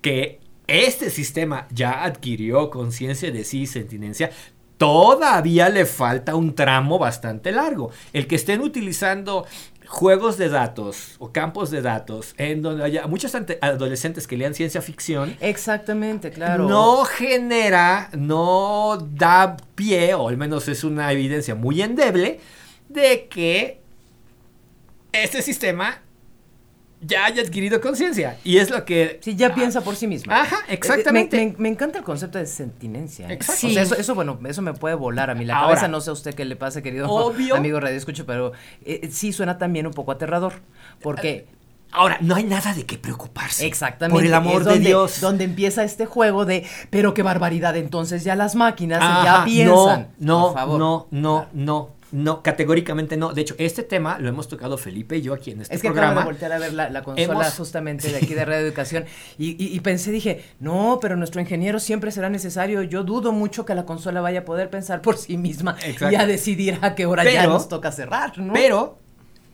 que 0.03 0.38
este 0.69 1.11
sistema 1.11 1.67
ya 1.71 2.05
adquirió 2.05 2.71
conciencia 2.71 3.33
de 3.33 3.43
sí 3.45 3.63
y 3.63 3.67
sentinencia, 3.67 4.31
todavía 4.77 5.69
le 5.69 5.85
falta 5.87 6.35
un 6.35 6.55
tramo 6.55 6.99
bastante 6.99 7.51
largo. 7.53 7.91
El 8.13 8.27
que 8.27 8.37
estén 8.37 8.61
utilizando 8.61 9.47
juegos 9.87 10.37
de 10.37 10.51
datos 10.51 11.17
o 11.19 11.33
campos 11.33 11.71
de 11.71 11.81
datos 11.81 12.35
en 12.37 12.61
donde 12.61 12.85
haya 12.85 13.07
muchos 13.07 13.35
adolescentes 13.35 14.27
que 14.27 14.37
lean 14.37 14.55
ciencia 14.55 14.83
ficción, 14.83 15.37
Exactamente, 15.41 16.31
claro. 16.31 16.69
no 16.69 17.05
genera, 17.05 18.11
no 18.17 18.99
da 19.15 19.57
pie, 19.75 20.15
o 20.15 20.29
al 20.29 20.37
menos 20.37 20.69
es 20.69 20.85
una 20.85 21.11
evidencia 21.11 21.55
muy 21.55 21.81
endeble, 21.81 22.39
de 22.91 23.29
que 23.29 23.81
este 25.13 25.41
sistema 25.41 26.03
ya 27.01 27.25
haya 27.27 27.43
adquirido 27.43 27.81
conciencia. 27.81 28.39
Y 28.45 28.59
es 28.59 28.71
lo 28.71 28.85
que... 28.85 29.21
Sí, 29.23 29.37
ya 29.37 29.49
Ah, 29.49 29.55
piensa 29.55 29.81
por 29.83 29.95
sí 29.97 30.07
misma. 30.07 30.41
Ajá, 30.43 30.57
Eh, 30.69 30.75
exactamente. 30.75 31.37
Me, 31.37 31.47
me- 31.53 31.55
me 31.59 31.69
encanta 31.69 31.99
el 31.99 32.05
concepto 32.05 32.39
de 32.39 32.47
sentinencia. 32.47 33.29
¿eh? 33.29 33.35
Exacto. 33.35 33.67
O 33.67 33.71
sea, 33.71 33.83
eso, 33.83 33.95
eso, 33.97 34.15
bueno, 34.15 34.39
eso 34.47 34.63
me 34.63 34.75
puede 34.75 34.95
volar 34.95 35.31
a 35.31 35.35
mí 35.35 35.45
la 35.45 35.57
Ahora, 35.57 35.69
cabeza. 35.75 35.89
No 35.89 36.01
sé 36.01 36.11
a 36.11 36.13
usted 36.13 36.35
qué 36.35 36.45
le 36.45 36.57
pasa, 36.57 36.83
querido 36.83 37.09
obvio. 37.11 37.55
amigo 37.57 37.79
Radio 37.81 37.97
Escucho, 37.97 38.27
pero 38.27 38.53
eh, 38.85 39.09
sí 39.13 39.33
suena 39.33 39.59
también 39.59 39.87
un 39.87 39.93
poco 39.93 40.13
aterrador. 40.13 40.55
Porque, 41.01 41.47
Ahora, 41.91 42.19
no 42.21 42.35
hay 42.35 42.45
nada 42.45 42.75
de 42.75 42.85
qué 42.85 42.99
preocuparse. 42.99 43.67
exactamente. 43.67 44.15
Por 44.19 44.27
el 44.27 44.35
amor 44.35 44.61
es 44.61 44.65
de 44.67 44.73
donde, 44.75 44.89
Dios. 44.89 45.21
Donde 45.23 45.45
empieza 45.45 45.85
este 45.85 46.05
juego 46.05 46.45
de, 46.45 46.67
pero 46.91 47.15
qué 47.15 47.23
barbaridad, 47.23 47.77
entonces 47.79 48.25
ya 48.25 48.37
las 48.37 48.55
máquinas 48.57 49.01
Ajá, 49.03 49.25
ya 49.25 49.45
piensan. 49.47 50.09
No, 50.19 50.49
Por 50.49 50.55
favor. 50.55 50.79
no, 50.79 51.07
no, 51.11 51.47
no, 51.55 51.91
no, 52.13 52.43
categóricamente 52.43 53.17
no. 53.17 53.33
De 53.33 53.43
hecho, 53.43 53.55
este 53.59 53.83
tema 53.83 54.19
lo 54.19 54.29
hemos 54.29 54.49
tocado 54.49 54.79
Felipe 54.79 55.17
y 55.19 55.23
yo 55.23 55.35
aquí 55.35 55.51
en 55.51 55.61
este 55.63 55.75
Es 55.75 55.83
que 55.83 55.89
programa. 55.89 56.21
de 56.21 56.27
voltear 56.27 56.53
a 56.53 56.59
ver 56.59 56.73
la, 56.73 56.89
la 56.91 57.03
consola 57.03 57.25
Hemos- 57.45 57.57
justamente 57.57 58.09
de 58.11 58.17
aquí 58.23 58.35
de 58.35 58.45
Radio 58.45 58.67
Educación 58.67 59.05
y, 59.39 59.51
y- 59.63 59.75
y 59.77 59.81
pensé, 59.81 60.11
dije, 60.11 60.45
no, 60.61 60.99
pero 61.01 61.17
nuestro 61.17 61.41
ingeniero 61.41 61.79
siempre 61.81 62.11
será 62.11 62.29
necesario. 62.31 62.83
Yo 62.83 63.03
dudo 63.05 63.33
mucho 63.33 63.65
que 63.65 63.75
la 63.75 63.85
consola 63.85 64.21
vaya 64.21 64.41
a 64.41 64.45
poder 64.45 64.71
pensar 64.71 65.03
por 65.03 65.17
sí 65.17 65.37
misma 65.37 65.77
Exacto. 65.85 66.13
y 66.13 66.17
a 66.17 66.27
decidir 66.27 66.79
a 66.83 66.95
qué 66.95 67.07
hora 67.07 67.25
ya 67.25 67.47
nos 67.47 67.69
toca 67.69 67.93
cerrar, 67.93 68.39
¿no? 68.39 68.53
Pero, 68.53 68.99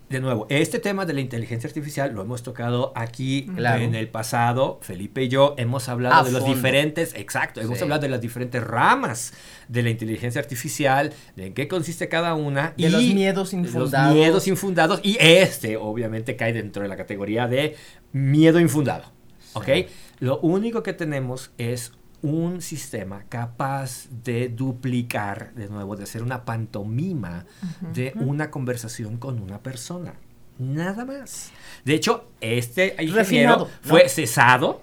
de 0.09 0.21
nuevo, 0.21 0.47
este 0.51 0.79
tema 0.79 1.07
de 1.07 1.15
la 1.15 1.21
inteligencia 1.21 1.67
artificial 1.67 2.13
lo 2.13 2.23
hemos 2.23 2.43
tocado 2.43 2.93
aquí 2.95 3.47
Claro. 3.57 3.83
en 3.83 3.95
el 3.95 4.09
pasado. 4.09 4.79
Felipe 4.83 5.23
y 5.25 5.29
yo 5.29 5.55
hemos 5.57 5.89
hablado 5.89 6.17
A 6.17 6.23
de 6.25 6.31
los 6.31 6.45
diferentes, 6.45 7.15
exacto, 7.15 7.61
hemos 7.61 7.79
Sí. 7.79 7.83
hablado 7.85 8.03
de 8.03 8.09
las 8.11 8.21
diferentes 8.21 8.63
ramas 8.63 9.33
de 9.69 9.83
la 9.83 9.91
inteligencia 9.91 10.41
artificial, 10.41 11.13
de 11.37 11.47
en 11.47 11.55
qué 11.55 11.69
consiste 11.69 12.09
cada 12.09 12.35
una. 12.35 12.75
De 12.77 12.87
y 12.87 12.89
los 12.91 13.03
miedos 13.03 13.53
infundados. 13.55 14.09
Los 14.09 14.15
miedos 14.15 14.47
infundados. 14.47 15.01
Y 15.03 15.17
este, 15.19 15.77
obviamente, 15.79 16.37
cae 16.37 16.53
dentro 16.53 16.83
de 16.83 16.89
la 16.89 16.97
categoría 16.97 17.49
de 17.49 17.75
miedo 18.13 18.61
infundado. 18.61 19.05
¿Ok? 19.55 19.69
Lo 20.21 20.39
único 20.41 20.83
que 20.83 20.93
tenemos 20.93 21.51
es 21.59 21.93
un 22.25 22.63
sistema 22.63 23.25
capaz 23.29 24.09
de 24.25 24.49
duplicar, 24.49 25.53
de 25.53 25.69
nuevo, 25.69 25.95
de 25.95 26.05
hacer 26.05 26.23
una 26.23 26.47
pantomima 26.47 27.45
de 27.93 28.15
una 28.17 28.51
conversación 28.51 29.19
con 29.19 29.43
una 29.43 29.63
persona. 29.63 30.15
Nada 30.59 31.05
más. 31.05 31.51
De 31.85 31.93
hecho, 31.93 32.31
este 32.41 32.93
ingeniero 32.93 33.17
Refinado, 33.17 33.65
¿no? 33.67 33.89
fue 33.89 34.09
cesado. 34.09 34.81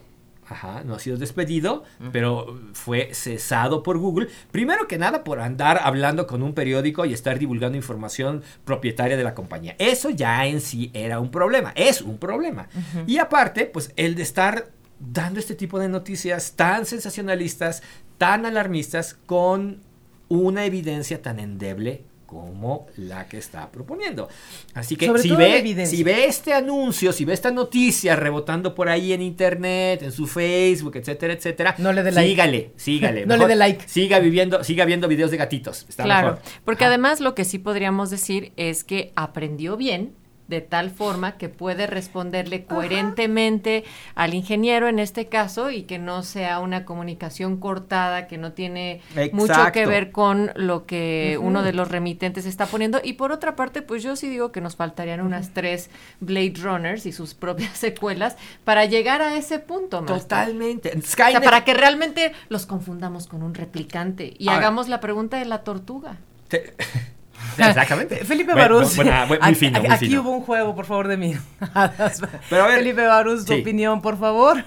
Ajá, 0.48 0.84
no 0.86 0.94
ha 0.96 1.00
sido 1.00 1.18
despedido, 1.18 1.84
pero 2.12 2.60
fue 2.74 3.10
cesado 3.14 3.82
por 3.82 3.98
Google. 3.98 4.28
Primero 4.52 4.88
que 4.88 5.00
nada 5.00 5.24
por 5.24 5.40
andar 5.40 5.80
hablando 5.82 6.28
con 6.28 6.44
un 6.44 6.54
periódico 6.54 7.06
y 7.06 7.14
estar 7.14 7.40
divulgando 7.40 7.76
información 7.76 8.44
propietaria 8.66 9.18
de 9.18 9.24
la 9.24 9.34
compañía. 9.34 9.76
Eso 9.80 10.12
ya 10.12 10.46
en 10.46 10.62
sí 10.62 10.92
era 10.94 11.20
un 11.20 11.32
problema, 11.32 11.72
es 11.76 12.02
un 12.02 12.20
problema. 12.20 12.68
Y 13.08 13.18
aparte, 13.18 13.66
pues 13.66 13.94
el 13.96 14.14
de 14.14 14.24
estar 14.24 14.72
dando 15.02 15.40
este 15.40 15.56
tipo 15.56 15.80
de 15.80 15.90
noticias 15.90 16.54
tan 16.56 16.86
sensacionalistas, 16.86 17.82
tan 18.18 18.46
alarmistas, 18.46 19.16
con 19.26 19.82
una 20.30 20.66
evidencia 20.66 21.22
tan 21.22 21.40
endeble 21.40 22.04
como 22.26 22.88
la 22.96 23.28
que 23.28 23.38
está 23.38 23.70
proponiendo. 23.72 24.30
Así 24.74 24.96
que 24.96 25.08
Sobre 25.08 25.22
si 25.22 25.32
ve, 25.32 25.86
si 25.86 26.02
ve 26.04 26.26
este 26.28 26.54
anuncio, 26.54 27.12
si 27.12 27.26
ve 27.26 27.34
esta 27.34 27.52
noticia 27.52 28.16
rebotando 28.16 28.74
por 28.74 28.88
ahí 28.88 29.12
en 29.12 29.22
internet, 29.22 30.02
en 30.02 30.14
su 30.14 30.28
Facebook, 30.28 30.96
etcétera, 30.96 31.34
etcétera, 31.34 31.76
No 31.78 31.92
le 31.92 32.04
dé 32.04 32.12
like. 32.14 32.30
sígale, 32.30 32.72
sígale. 32.78 33.26
No 33.26 33.36
le 33.36 33.48
dé 33.48 33.56
like. 33.58 33.84
Siga 33.90 34.20
viviendo, 34.20 34.64
siga 34.64 34.86
viendo 34.86 35.10
videos 35.10 35.30
de 35.32 35.36
gatitos. 35.38 35.86
Está 35.90 36.04
Claro, 36.06 36.28
mejor. 36.36 36.44
porque 36.64 36.86
Ajá. 36.86 36.94
además 36.94 37.20
lo 37.20 37.36
que 37.36 37.44
sí 37.44 37.60
podríamos 37.60 38.10
decir 38.10 38.54
es 38.56 38.86
que 38.86 39.12
aprendió 39.18 39.76
bien 39.76 40.14
de 40.52 40.60
tal 40.62 40.92
forma 40.92 41.38
que 41.38 41.48
puede 41.50 41.88
responderle 41.88 42.66
coherentemente 42.66 43.86
al 44.16 44.34
ingeniero 44.34 44.90
en 44.90 45.00
este 45.00 45.28
caso 45.28 45.72
y 45.72 45.84
que 45.84 45.98
no 45.98 46.24
sea 46.24 46.60
una 46.60 46.84
comunicación 46.84 47.58
cortada 47.58 48.28
que 48.28 48.38
no 48.38 48.52
tiene 48.52 49.02
mucho 49.32 49.72
que 49.72 49.86
ver 49.86 50.12
con 50.12 50.52
lo 50.56 50.86
que 50.86 51.40
uno 51.42 51.64
de 51.64 51.72
los 51.72 51.88
remitentes 51.90 52.46
está 52.46 52.66
poniendo. 52.66 53.00
Y 53.02 53.14
por 53.14 53.32
otra 53.32 53.56
parte, 53.56 53.82
pues 53.82 54.04
yo 54.04 54.18
sí 54.18 54.28
digo 54.30 54.52
que 54.52 54.60
nos 54.60 54.76
faltarían 54.76 55.22
unas 55.22 55.54
tres 55.54 55.90
Blade 56.20 56.54
Runners 56.62 57.06
y 57.06 57.14
sus 57.14 57.34
propias 57.34 57.78
secuelas 57.78 58.36
para 58.66 58.84
llegar 58.86 59.22
a 59.22 59.38
ese 59.38 59.60
punto, 59.60 60.02
Master. 60.02 60.20
Totalmente. 60.22 60.92
O 60.98 61.02
sea, 61.02 61.40
para 61.42 61.64
que 61.64 61.74
realmente 61.74 62.34
los 62.50 62.66
confundamos 62.66 63.28
con 63.28 63.42
un 63.42 63.54
replicante 63.54 64.34
y 64.38 64.50
hagamos 64.50 64.90
la 64.90 65.00
pregunta 65.00 65.38
de 65.38 65.46
la 65.46 65.64
tortuga. 65.64 66.18
Te- 66.50 66.74
Exactamente. 67.58 68.16
Felipe 68.26 68.54
Bueno, 68.54 68.76
Barús. 68.76 68.96
buena- 68.96 69.26
bu- 69.26 69.30
muy 69.30 69.38
aquí, 69.42 69.56
fino, 69.56 69.80
muy 69.82 69.90
aquí 69.92 70.06
fino. 70.08 70.22
hubo 70.22 70.32
un 70.32 70.42
juego, 70.42 70.76
por 70.76 70.86
favor, 70.86 71.08
de 71.08 71.18
mí. 71.18 71.34
Pero 72.50 72.64
a 72.64 72.68
ver, 72.68 72.80
Felipe 72.80 73.06
Barús, 73.06 73.46
tu 73.46 73.54
sí. 73.54 73.62
opinión, 73.62 74.02
por 74.02 74.18
favor. 74.18 74.64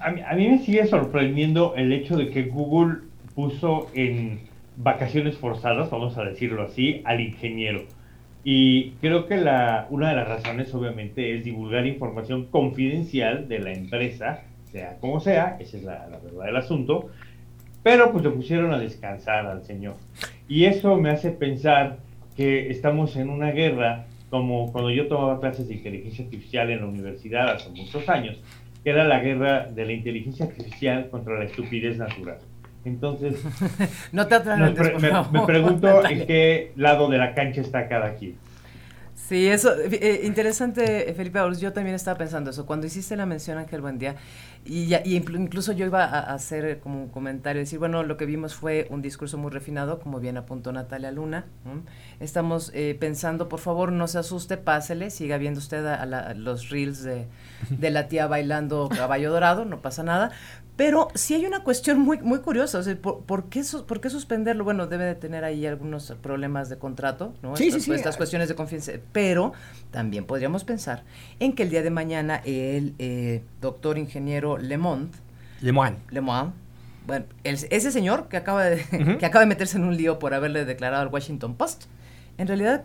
A 0.00 0.10
mí, 0.10 0.20
a 0.26 0.32
mí 0.34 0.48
me 0.48 0.58
sigue 0.58 0.86
sorprendiendo 0.86 1.74
el 1.76 1.92
hecho 1.92 2.16
de 2.16 2.30
que 2.30 2.44
Google 2.44 2.98
puso 3.34 3.90
en 3.94 4.40
vacaciones 4.76 5.36
forzadas, 5.36 5.90
vamos 5.90 6.16
a 6.18 6.24
decirlo 6.24 6.62
así, 6.62 7.02
al 7.04 7.20
ingeniero. 7.20 7.84
Y 8.42 8.90
creo 9.00 9.26
que 9.26 9.36
la, 9.36 9.86
una 9.90 10.10
de 10.10 10.16
las 10.16 10.28
razones, 10.28 10.72
obviamente, 10.74 11.36
es 11.36 11.44
divulgar 11.44 11.86
información 11.86 12.46
confidencial 12.46 13.48
de 13.48 13.58
la 13.58 13.72
empresa, 13.72 14.40
sea 14.70 14.96
como 15.00 15.20
sea, 15.20 15.56
esa 15.60 15.76
es 15.78 15.82
la, 15.84 16.06
la 16.08 16.18
verdad 16.18 16.44
del 16.46 16.56
asunto, 16.56 17.08
pero 17.82 18.12
pues 18.12 18.24
le 18.24 18.30
pusieron 18.30 18.72
a 18.72 18.78
descansar 18.78 19.46
al 19.46 19.64
señor. 19.64 19.94
Y 20.48 20.64
eso 20.66 20.96
me 20.96 21.10
hace 21.10 21.30
pensar 21.30 21.98
que 22.36 22.70
estamos 22.70 23.16
en 23.16 23.30
una 23.30 23.50
guerra, 23.52 24.06
como 24.30 24.72
cuando 24.72 24.90
yo 24.90 25.06
tomaba 25.06 25.40
clases 25.40 25.68
de 25.68 25.74
inteligencia 25.74 26.24
artificial 26.24 26.70
en 26.70 26.80
la 26.80 26.86
universidad 26.86 27.50
hace 27.54 27.70
muchos 27.70 28.08
años, 28.08 28.36
que 28.82 28.90
era 28.90 29.04
la 29.04 29.20
guerra 29.20 29.66
de 29.70 29.86
la 29.86 29.92
inteligencia 29.92 30.46
artificial 30.46 31.08
contra 31.10 31.38
la 31.38 31.44
estupidez 31.44 31.96
natural. 31.96 32.38
Entonces, 32.84 33.42
No 34.58 34.74
te 34.74 34.80
pre- 34.80 34.90
me- 34.98 35.08
me 35.32 35.46
pregunto 35.46 36.04
en 36.10 36.26
qué 36.26 36.72
lado 36.76 37.08
de 37.08 37.18
la 37.18 37.34
cancha 37.34 37.60
está 37.62 37.88
cada 37.88 38.14
quien. 38.16 38.34
Sí, 39.16 39.46
eso, 39.46 39.72
eh, 39.78 40.22
interesante, 40.24 41.08
eh, 41.08 41.14
Felipe 41.14 41.38
yo 41.58 41.72
también 41.72 41.94
estaba 41.94 42.18
pensando 42.18 42.50
eso. 42.50 42.66
Cuando 42.66 42.86
hiciste 42.86 43.16
la 43.16 43.26
mención, 43.26 43.56
Ángel 43.58 43.80
Buendía, 43.80 44.16
y, 44.64 44.86
ya- 44.86 45.02
y 45.04 45.18
inclu- 45.18 45.40
incluso 45.40 45.72
yo 45.72 45.86
iba 45.86 46.04
a, 46.04 46.34
hacer 46.34 46.80
como 46.80 47.00
un 47.00 47.08
comentario, 47.08 47.60
decir, 47.60 47.78
bueno, 47.78 48.02
lo 48.02 48.16
que 48.16 48.26
vimos 48.26 48.54
fue 48.54 48.86
un 48.90 49.02
discurso 49.02 49.38
muy 49.38 49.50
refinado, 49.52 50.00
como 50.00 50.18
bien 50.20 50.36
apuntó 50.36 50.72
Natalia 50.72 51.12
Luna. 51.12 51.46
¿m? 51.64 51.82
Estamos 52.20 52.70
eh, 52.74 52.96
pensando, 52.98 53.48
por 53.48 53.60
favor, 53.60 53.92
no 53.92 54.08
se 54.08 54.18
asuste, 54.18 54.56
pásele, 54.56 55.10
siga 55.10 55.38
viendo 55.38 55.58
usted 55.60 55.86
a 55.86 56.04
la- 56.06 56.18
a 56.20 56.34
los 56.34 56.68
reels 56.70 57.02
de, 57.04 57.26
de 57.70 57.90
la 57.90 58.08
tía 58.08 58.26
bailando 58.26 58.88
caballo 58.94 59.30
dorado, 59.30 59.64
no 59.64 59.80
pasa 59.80 60.02
nada. 60.02 60.32
Pero 60.76 61.06
sí 61.14 61.34
hay 61.34 61.46
una 61.46 61.62
cuestión 61.62 62.00
muy, 62.00 62.18
muy 62.20 62.40
curiosa, 62.40 62.78
o 62.78 62.82
sea, 62.82 62.96
¿por, 62.96 63.20
por 63.22 63.44
qué, 63.48 63.62
¿por 63.86 64.00
qué 64.00 64.10
suspenderlo? 64.10 64.64
Bueno, 64.64 64.88
debe 64.88 65.04
de 65.04 65.14
tener 65.14 65.44
ahí 65.44 65.66
algunos 65.66 66.12
problemas 66.20 66.68
de 66.68 66.78
contrato, 66.78 67.32
¿no? 67.42 67.54
Sí, 67.56 67.64
sí, 67.70 67.76
Estas- 67.76 67.84
sí. 67.84 67.92
Estas 67.92 68.16
cuestiones 68.16 68.48
de 68.48 68.56
confianza, 68.56 68.92
pero 69.12 69.52
también 69.92 70.24
podríamos 70.24 70.64
pensar 70.64 71.04
en 71.38 71.52
que 71.52 71.62
el 71.62 71.70
día 71.70 71.82
de 71.82 71.90
mañana 71.90 72.42
el 72.44 72.94
eh, 72.98 73.44
doctor 73.60 73.98
ingeniero 73.98 74.58
Lemont, 74.58 75.14
Lemoine. 75.60 75.98
Lemoine, 76.10 76.50
bueno, 77.06 77.26
el- 77.44 77.54
ese 77.70 77.92
señor 77.92 78.26
que 78.28 78.36
acaba, 78.36 78.64
de, 78.64 78.84
que 79.20 79.26
acaba 79.26 79.40
de 79.42 79.46
meterse 79.46 79.76
en 79.76 79.84
un 79.84 79.96
lío 79.96 80.18
por 80.18 80.34
haberle 80.34 80.64
declarado 80.64 81.02
al 81.02 81.08
Washington 81.08 81.54
Post, 81.54 81.84
en 82.36 82.48
realidad 82.48 82.82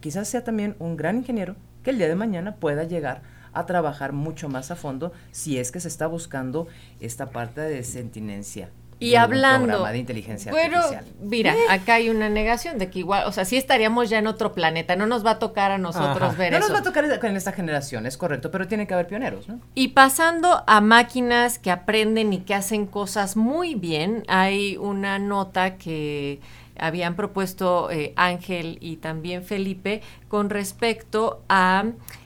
quizás 0.00 0.26
sea 0.28 0.42
también 0.42 0.74
un 0.80 0.96
gran 0.96 1.18
ingeniero 1.18 1.54
que 1.84 1.90
el 1.90 1.98
día 1.98 2.08
de 2.08 2.16
mañana 2.16 2.56
pueda 2.56 2.82
llegar 2.82 3.22
a 3.58 3.66
trabajar 3.66 4.12
mucho 4.12 4.48
más 4.48 4.70
a 4.70 4.76
fondo 4.76 5.12
si 5.32 5.58
es 5.58 5.72
que 5.72 5.80
se 5.80 5.88
está 5.88 6.06
buscando 6.06 6.66
esta 7.00 7.30
parte 7.30 7.60
de 7.60 7.82
sentinencia. 7.84 8.70
Y 9.00 9.14
hablando. 9.14 9.66
programa 9.68 9.92
de 9.92 9.98
inteligencia 9.98 10.50
artificial. 10.50 11.04
mira, 11.20 11.54
acá 11.70 11.94
hay 11.94 12.10
una 12.10 12.28
negación 12.28 12.78
de 12.78 12.90
que 12.90 12.98
igual, 12.98 13.24
o 13.26 13.32
sea, 13.32 13.44
sí 13.44 13.56
estaríamos 13.56 14.10
ya 14.10 14.18
en 14.18 14.26
otro 14.26 14.54
planeta, 14.54 14.96
no 14.96 15.06
nos 15.06 15.24
va 15.24 15.32
a 15.32 15.38
tocar 15.38 15.70
a 15.70 15.78
nosotros 15.78 16.20
Ajá. 16.20 16.32
ver 16.32 16.50
No 16.50 16.58
eso. 16.58 16.66
nos 16.66 16.76
va 16.76 16.80
a 16.80 16.82
tocar 16.82 17.04
en 17.04 17.36
esta 17.36 17.52
generación, 17.52 18.06
es 18.06 18.16
correcto, 18.16 18.50
pero 18.50 18.66
tiene 18.66 18.88
que 18.88 18.94
haber 18.94 19.06
pioneros, 19.06 19.48
¿no? 19.48 19.60
Y 19.76 19.88
pasando 19.88 20.64
a 20.66 20.80
máquinas 20.80 21.60
que 21.60 21.70
aprenden 21.70 22.32
y 22.32 22.38
que 22.40 22.54
hacen 22.54 22.86
cosas 22.86 23.36
muy 23.36 23.76
bien, 23.76 24.24
hay 24.26 24.76
una 24.76 25.20
nota 25.20 25.76
que 25.76 26.40
habían 26.76 27.14
propuesto 27.14 27.90
eh, 27.90 28.12
Ángel 28.16 28.78
y 28.80 28.96
también 28.96 29.44
Felipe 29.44 30.02
con 30.28 30.50
respecto 30.50 31.42
a 31.48 31.84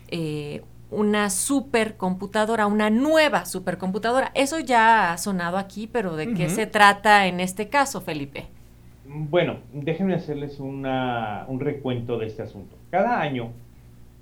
eh, 0.09 0.63
una 0.93 1.31
supercomputadora, 1.31 2.67
una 2.67 2.91
nueva 2.91 3.45
supercomputadora. 3.47 4.31
Eso 4.35 4.61
ya 4.61 5.13
ha 5.13 5.19
sonado 5.19 5.57
aquí, 5.59 5.89
pero 5.91 6.17
¿de 6.17 6.35
qué 6.35 6.49
se 6.49 6.67
trata 6.67 7.27
en 7.27 7.41
este 7.41 7.69
caso, 7.69 8.01
Felipe? 8.01 8.47
Bueno, 9.07 9.57
déjenme 9.73 10.15
hacerles 10.15 10.61
una- 10.61 11.45
un 11.49 11.61
recuento 11.61 12.19
de 12.19 12.27
este 12.27 12.43
asunto. 12.43 12.77
Cada 12.91 13.21
año, 13.21 13.51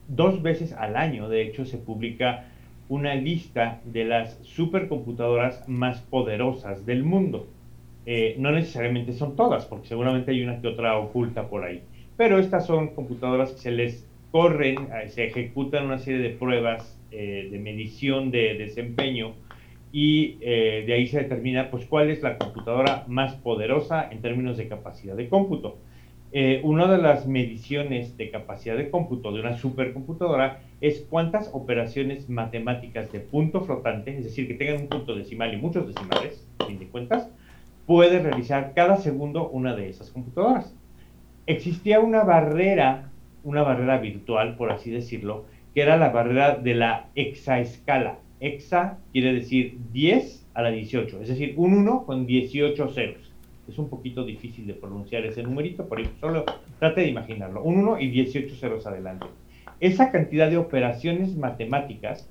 dos 0.08 0.42
veces 0.42 0.72
al 0.72 0.96
año, 0.96 1.28
de 1.28 1.42
hecho, 1.42 1.64
se 1.64 1.76
publica 1.76 2.44
una 2.88 3.14
lista 3.14 3.80
de 3.84 4.04
las 4.04 4.38
supercomputadoras 4.42 5.68
más 5.68 6.00
poderosas 6.00 6.86
del 6.86 7.04
mundo. 7.04 7.46
Eh, 8.06 8.34
no 8.38 8.50
necesariamente 8.50 9.12
son 9.12 9.36
todas, 9.36 9.66
porque 9.66 9.86
seguramente 9.88 10.30
hay 10.32 10.42
una 10.42 10.60
que 10.60 10.68
otra 10.68 10.96
oculta 10.98 11.48
por 11.48 11.64
ahí. 11.64 11.82
Pero 12.16 12.38
estas 12.38 12.66
son 12.66 12.88
computadoras 12.88 13.52
que 13.52 13.58
se 13.58 13.70
les 13.70 14.06
corren, 14.30 14.88
se 15.08 15.26
ejecutan 15.26 15.86
una 15.86 15.98
serie 15.98 16.20
de 16.20 16.30
pruebas 16.30 16.98
eh, 17.10 17.48
de 17.50 17.58
medición 17.58 18.30
de 18.30 18.54
desempeño 18.54 19.34
y 19.92 20.38
eh, 20.40 20.84
de 20.86 20.92
ahí 20.92 21.08
se 21.08 21.18
determina 21.18 21.70
pues 21.70 21.84
cuál 21.86 22.10
es 22.10 22.22
la 22.22 22.38
computadora 22.38 23.04
más 23.08 23.34
poderosa 23.34 24.08
en 24.10 24.20
términos 24.20 24.56
de 24.56 24.68
capacidad 24.68 25.16
de 25.16 25.28
cómputo. 25.28 25.78
Eh, 26.32 26.60
una 26.62 26.86
de 26.86 26.98
las 26.98 27.26
mediciones 27.26 28.16
de 28.16 28.30
capacidad 28.30 28.76
de 28.76 28.88
cómputo 28.88 29.32
de 29.32 29.40
una 29.40 29.56
supercomputadora 29.56 30.60
es 30.80 31.00
cuántas 31.10 31.50
operaciones 31.52 32.28
matemáticas 32.28 33.10
de 33.10 33.18
punto 33.18 33.62
flotante, 33.62 34.16
es 34.16 34.24
decir, 34.24 34.46
que 34.46 34.54
tengan 34.54 34.82
un 34.82 34.88
punto 34.88 35.16
decimal 35.16 35.52
y 35.52 35.56
muchos 35.56 35.88
decimales, 35.88 36.46
fin 36.64 36.78
de 36.78 36.86
cuentas, 36.86 37.28
puede 37.86 38.20
realizar 38.20 38.72
cada 38.74 38.96
segundo 38.98 39.48
una 39.48 39.74
de 39.74 39.88
esas 39.88 40.10
computadoras. 40.10 40.72
Existía 41.46 41.98
una 41.98 42.22
barrera, 42.22 43.09
una 43.44 43.62
barrera 43.62 43.98
virtual, 43.98 44.56
por 44.56 44.70
así 44.70 44.90
decirlo, 44.90 45.44
que 45.74 45.82
era 45.82 45.96
la 45.96 46.10
barrera 46.10 46.56
de 46.56 46.74
la 46.74 47.08
hexaescala. 47.14 48.18
Hexa 48.40 48.98
quiere 49.12 49.34
decir 49.34 49.78
10 49.92 50.46
a 50.54 50.62
la 50.62 50.70
18, 50.70 51.22
es 51.22 51.28
decir, 51.28 51.54
un 51.56 51.74
1 51.74 52.04
con 52.06 52.26
18 52.26 52.88
ceros. 52.88 53.30
Es 53.68 53.78
un 53.78 53.88
poquito 53.88 54.24
difícil 54.24 54.66
de 54.66 54.74
pronunciar 54.74 55.24
ese 55.24 55.42
numerito, 55.42 55.86
por 55.86 56.00
eso 56.00 56.10
solo 56.20 56.44
trate 56.78 57.02
de 57.02 57.08
imaginarlo. 57.08 57.62
Un 57.62 57.78
1 57.78 58.00
y 58.00 58.08
18 58.10 58.54
ceros 58.56 58.86
adelante. 58.86 59.26
Esa 59.78 60.10
cantidad 60.10 60.50
de 60.50 60.56
operaciones 60.56 61.36
matemáticas 61.36 62.28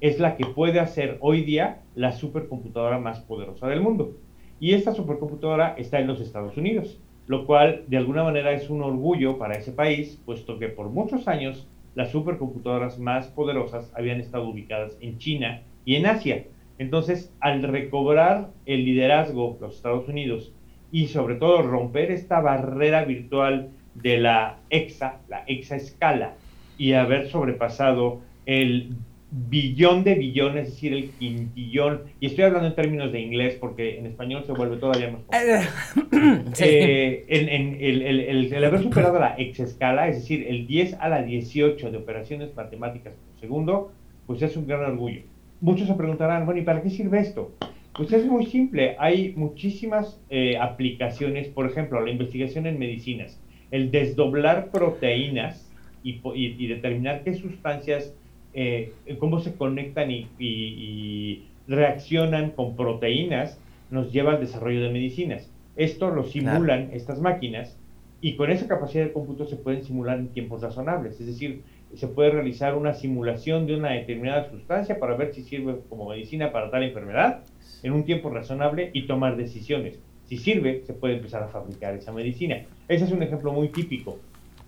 es 0.00 0.18
la 0.18 0.36
que 0.36 0.44
puede 0.44 0.80
hacer 0.80 1.16
hoy 1.20 1.42
día 1.42 1.80
la 1.94 2.12
supercomputadora 2.12 2.98
más 2.98 3.20
poderosa 3.20 3.68
del 3.68 3.80
mundo. 3.80 4.16
Y 4.60 4.74
esta 4.74 4.92
supercomputadora 4.92 5.74
está 5.78 6.00
en 6.00 6.08
los 6.08 6.20
Estados 6.20 6.56
Unidos, 6.56 7.00
lo 7.26 7.46
cual 7.46 7.84
de 7.86 7.96
alguna 7.96 8.24
manera 8.24 8.52
es 8.52 8.68
un 8.70 8.82
orgullo 8.82 9.38
para 9.38 9.54
ese 9.54 9.72
país, 9.72 10.20
puesto 10.24 10.58
que 10.58 10.68
por 10.68 10.90
muchos 10.90 11.28
años 11.28 11.66
las 11.94 12.10
supercomputadoras 12.10 12.98
más 12.98 13.28
poderosas 13.28 13.92
habían 13.94 14.20
estado 14.20 14.48
ubicadas 14.48 14.96
en 15.00 15.18
China 15.18 15.62
y 15.84 15.96
en 15.96 16.06
Asia. 16.06 16.44
Entonces, 16.78 17.32
al 17.40 17.62
recobrar 17.62 18.50
el 18.66 18.84
liderazgo 18.84 19.58
los 19.60 19.76
Estados 19.76 20.08
Unidos 20.08 20.52
y 20.90 21.06
sobre 21.06 21.36
todo 21.36 21.62
romper 21.62 22.10
esta 22.10 22.40
barrera 22.40 23.04
virtual 23.04 23.70
de 23.94 24.18
la 24.18 24.58
hexa, 24.70 25.20
la 25.28 25.44
hexaescala, 25.46 26.34
y 26.78 26.94
haber 26.94 27.28
sobrepasado 27.28 28.20
el 28.46 28.96
billón 29.34 30.04
de 30.04 30.14
billones, 30.14 30.68
es 30.68 30.74
decir, 30.74 30.92
el 30.92 31.10
quintillón, 31.12 32.02
y 32.20 32.26
estoy 32.26 32.44
hablando 32.44 32.68
en 32.68 32.74
términos 32.74 33.10
de 33.12 33.20
inglés 33.20 33.56
porque 33.58 33.98
en 33.98 34.04
español 34.06 34.44
se 34.44 34.52
vuelve 34.52 34.76
todavía 34.76 35.10
más 35.10 35.22
complicado. 35.22 36.42
Sí. 36.54 36.64
Eh, 36.66 37.24
en, 37.28 37.48
en 37.48 37.76
el, 37.80 38.02
el- 38.02 38.20
el- 38.20 38.52
el 38.52 38.64
haber 38.64 38.82
superado 38.82 39.18
la 39.18 39.34
exescala, 39.36 40.08
es 40.08 40.16
decir, 40.16 40.46
el 40.48 40.66
10 40.66 40.94
a 41.00 41.08
la 41.08 41.22
18 41.22 41.90
de 41.90 41.96
operaciones 41.96 42.54
matemáticas 42.54 43.14
por 43.14 43.40
segundo, 43.40 43.92
pues 44.26 44.42
es 44.42 44.56
un 44.56 44.66
gran 44.66 44.82
orgullo. 44.84 45.22
Muchos 45.60 45.88
se 45.88 45.94
preguntarán, 45.94 46.44
bueno, 46.44 46.60
¿y 46.60 46.64
para 46.64 46.82
qué 46.82 46.90
sirve 46.90 47.20
esto? 47.20 47.52
Pues 47.96 48.12
es 48.12 48.24
muy 48.26 48.46
simple, 48.46 48.96
hay 48.98 49.32
muchísimas 49.36 50.20
eh, 50.30 50.56
aplicaciones, 50.58 51.48
por 51.48 51.66
ejemplo, 51.66 52.00
la 52.00 52.10
investigación 52.10 52.66
en 52.66 52.78
medicinas, 52.78 53.40
el 53.70 53.90
desdoblar 53.90 54.70
proteínas 54.70 55.68
y, 56.04 56.20
y- 56.34 56.56
y 56.58 56.66
determinar 56.68 57.22
qué 57.24 57.34
sustancias, 57.34 58.14
eh, 58.54 58.92
cómo 59.18 59.40
se 59.40 59.54
conectan 59.54 60.10
y, 60.10 60.26
y- 60.38 60.48
y 60.78 61.48
reaccionan 61.66 62.50
con 62.50 62.76
proteínas, 62.76 63.58
nos 63.90 64.12
lleva 64.12 64.32
al 64.32 64.40
desarrollo 64.40 64.82
de 64.82 64.90
medicinas. 64.90 65.50
Esto 65.76 66.10
lo 66.10 66.24
simulan 66.24 66.90
estas 66.92 67.20
máquinas 67.20 67.76
y 68.20 68.34
con 68.36 68.50
esa 68.50 68.68
capacidad 68.68 69.04
de 69.04 69.12
cómputo 69.12 69.46
se 69.46 69.56
pueden 69.56 69.82
simular 69.84 70.18
en 70.18 70.28
tiempos 70.28 70.60
razonables. 70.62 71.18
Es 71.20 71.26
decir, 71.26 71.62
se 71.94 72.06
puede 72.08 72.30
realizar 72.30 72.74
una 72.74 72.94
simulación 72.94 73.66
de 73.66 73.76
una 73.76 73.90
determinada 73.90 74.48
sustancia 74.50 74.98
para 74.98 75.14
ver 75.16 75.32
si 75.34 75.42
sirve 75.42 75.76
como 75.88 76.08
medicina 76.08 76.52
para 76.52 76.70
tal 76.70 76.82
enfermedad 76.84 77.40
en 77.82 77.92
un 77.92 78.04
tiempo 78.04 78.30
razonable 78.30 78.90
y 78.92 79.02
tomar 79.06 79.36
decisiones. 79.36 79.98
Si 80.24 80.36
sirve, 80.38 80.82
se 80.86 80.94
puede 80.94 81.14
empezar 81.16 81.42
a 81.42 81.48
fabricar 81.48 81.94
esa 81.94 82.12
medicina. 82.12 82.62
Ese 82.88 83.04
es 83.04 83.12
un 83.12 83.22
ejemplo 83.22 83.52
muy 83.52 83.68
típico. 83.68 84.18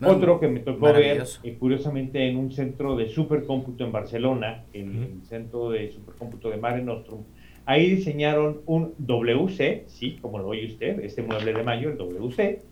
No, 0.05 0.11
Otro 0.11 0.41
que 0.41 0.49
me 0.49 0.61
tocó 0.61 0.93
ver, 0.93 1.25
eh, 1.43 1.57
curiosamente, 1.59 2.29
en 2.29 2.37
un 2.37 2.53
centro 2.53 2.97
de 2.97 3.09
supercómputo 3.09 3.85
en 3.85 3.93
Barcelona, 3.93 4.65
el, 4.73 4.97
el 4.97 5.23
centro 5.29 5.71
de 5.71 5.91
supercómputo 5.91 6.51
de 6.51 6.57
Mare 6.57 6.83
Nostrum, 6.83 7.23
ahí 7.67 7.91
diseñaron 7.91 8.61
un 8.67 8.95
WC, 8.99 9.85
sí, 9.87 10.19
como 10.21 10.39
lo 10.39 10.49
oye 10.49 10.67
usted, 10.67 11.01
este 11.01 11.23
mueble 11.23 11.53
de 11.53 11.63
mayo, 11.63 11.91
el 11.91 11.97
WC, 11.97 12.63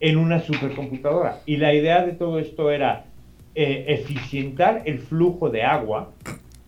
en 0.00 0.16
una 0.16 0.40
supercomputadora. 0.40 1.40
Y 1.46 1.56
la 1.58 1.74
idea 1.74 2.04
de 2.04 2.12
todo 2.12 2.38
esto 2.38 2.70
era 2.70 3.04
eh, 3.54 3.84
eficientar 3.88 4.82
el 4.86 5.00
flujo 5.00 5.50
de 5.50 5.62
agua 5.62 6.12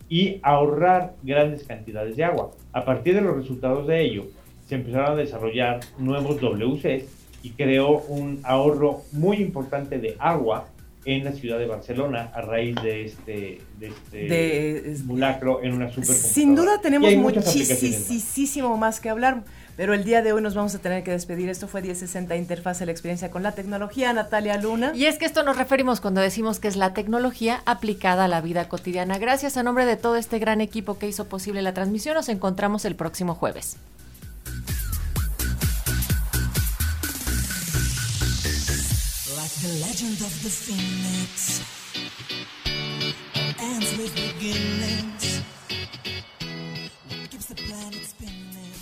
y 0.09 0.39
ahorrar 0.43 1.15
grandes 1.23 1.63
cantidades 1.63 2.15
de 2.15 2.23
agua. 2.23 2.51
A 2.71 2.85
partir 2.85 3.15
de 3.15 3.21
los 3.21 3.35
resultados 3.35 3.87
de 3.87 4.01
ello, 4.01 4.25
se 4.65 4.75
empezaron 4.75 5.11
a 5.11 5.15
desarrollar 5.15 5.79
nuevos 5.97 6.39
WCs 6.39 7.22
y 7.43 7.51
creó 7.51 7.99
un 8.07 8.39
ahorro 8.43 9.03
muy 9.11 9.37
importante 9.37 9.99
de 9.99 10.15
agua 10.17 10.67
en 11.05 11.25
la 11.25 11.33
ciudad 11.33 11.59
de 11.59 11.65
Barcelona 11.67 12.31
a 12.33 12.39
raíz 12.41 12.75
de 12.81 13.03
este, 13.05 13.61
de 13.77 13.87
este 13.87 14.17
De- 14.17 14.95
simulacro 14.95 15.61
en 15.61 15.73
una 15.73 15.89
supercomputadora. 15.89 16.33
Sin 16.33 16.55
duda 16.55 16.79
tenemos 16.81 17.13
muchísimo 17.15 18.77
más 18.77 19.01
que 19.01 19.09
hablar, 19.09 19.43
pero 19.75 19.93
el 19.93 20.05
día 20.05 20.21
de 20.21 20.31
hoy 20.31 20.41
nos 20.41 20.55
vamos 20.55 20.73
a 20.75 20.79
tener 20.79 21.03
que 21.03 21.11
despedir. 21.11 21.49
Esto 21.49 21.67
fue 21.67 21.81
1060 21.81 22.37
Interfase, 22.37 22.85
la 22.85 22.93
experiencia 22.93 23.31
con 23.31 23.43
la 23.43 23.51
tecnología. 23.53 24.13
Natalia 24.13 24.57
Luna. 24.61 24.93
Y 24.95 25.05
es 25.05 25.17
que 25.17 25.25
esto 25.25 25.43
nos 25.43 25.57
referimos 25.57 25.99
cuando 25.99 26.21
decimos 26.21 26.59
que 26.59 26.67
es 26.69 26.77
la 26.77 26.93
tecnología 26.93 27.61
aplicada 27.65 28.25
a 28.25 28.27
la 28.29 28.39
vida 28.39 28.69
cotidiana. 28.69 29.17
Gracias 29.17 29.57
a 29.57 29.63
nombre 29.63 29.85
de 29.85 29.97
todo 29.97 30.15
este 30.15 30.39
gran 30.39 30.61
equipo 30.61 30.97
que 30.99 31.07
hizo 31.09 31.25
posible 31.25 31.61
la 31.61 31.73
transmisión, 31.73 32.15
nos 32.15 32.29
encontramos 32.29 32.85
el 32.85 32.95
próximo 32.95 33.35
jueves. 33.35 33.75
The 39.63 39.69
legend 39.79 40.19
of 40.19 40.43
the 40.43 40.49
phoenix 40.49 41.61
ends 43.61 43.97
with 43.97 44.13
beginnings. 44.13 45.41
What 47.07 47.29
keeps 47.31 47.45
the 47.45 47.55
planet 47.55 48.03
spinning? 48.03 48.73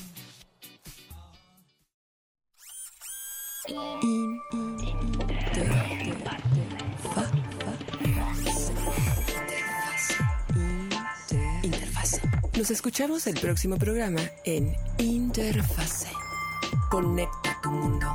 Interfase. 11.62 12.22
Nos 12.58 12.72
escuchamos 12.72 13.28
el 13.28 13.39
próximo 13.39 13.78
programa 13.78 14.22
en 14.46 14.76
Interfase. 14.98 16.12
Conecta 16.89 17.60
tu 17.62 17.70
mundo. 17.70 18.08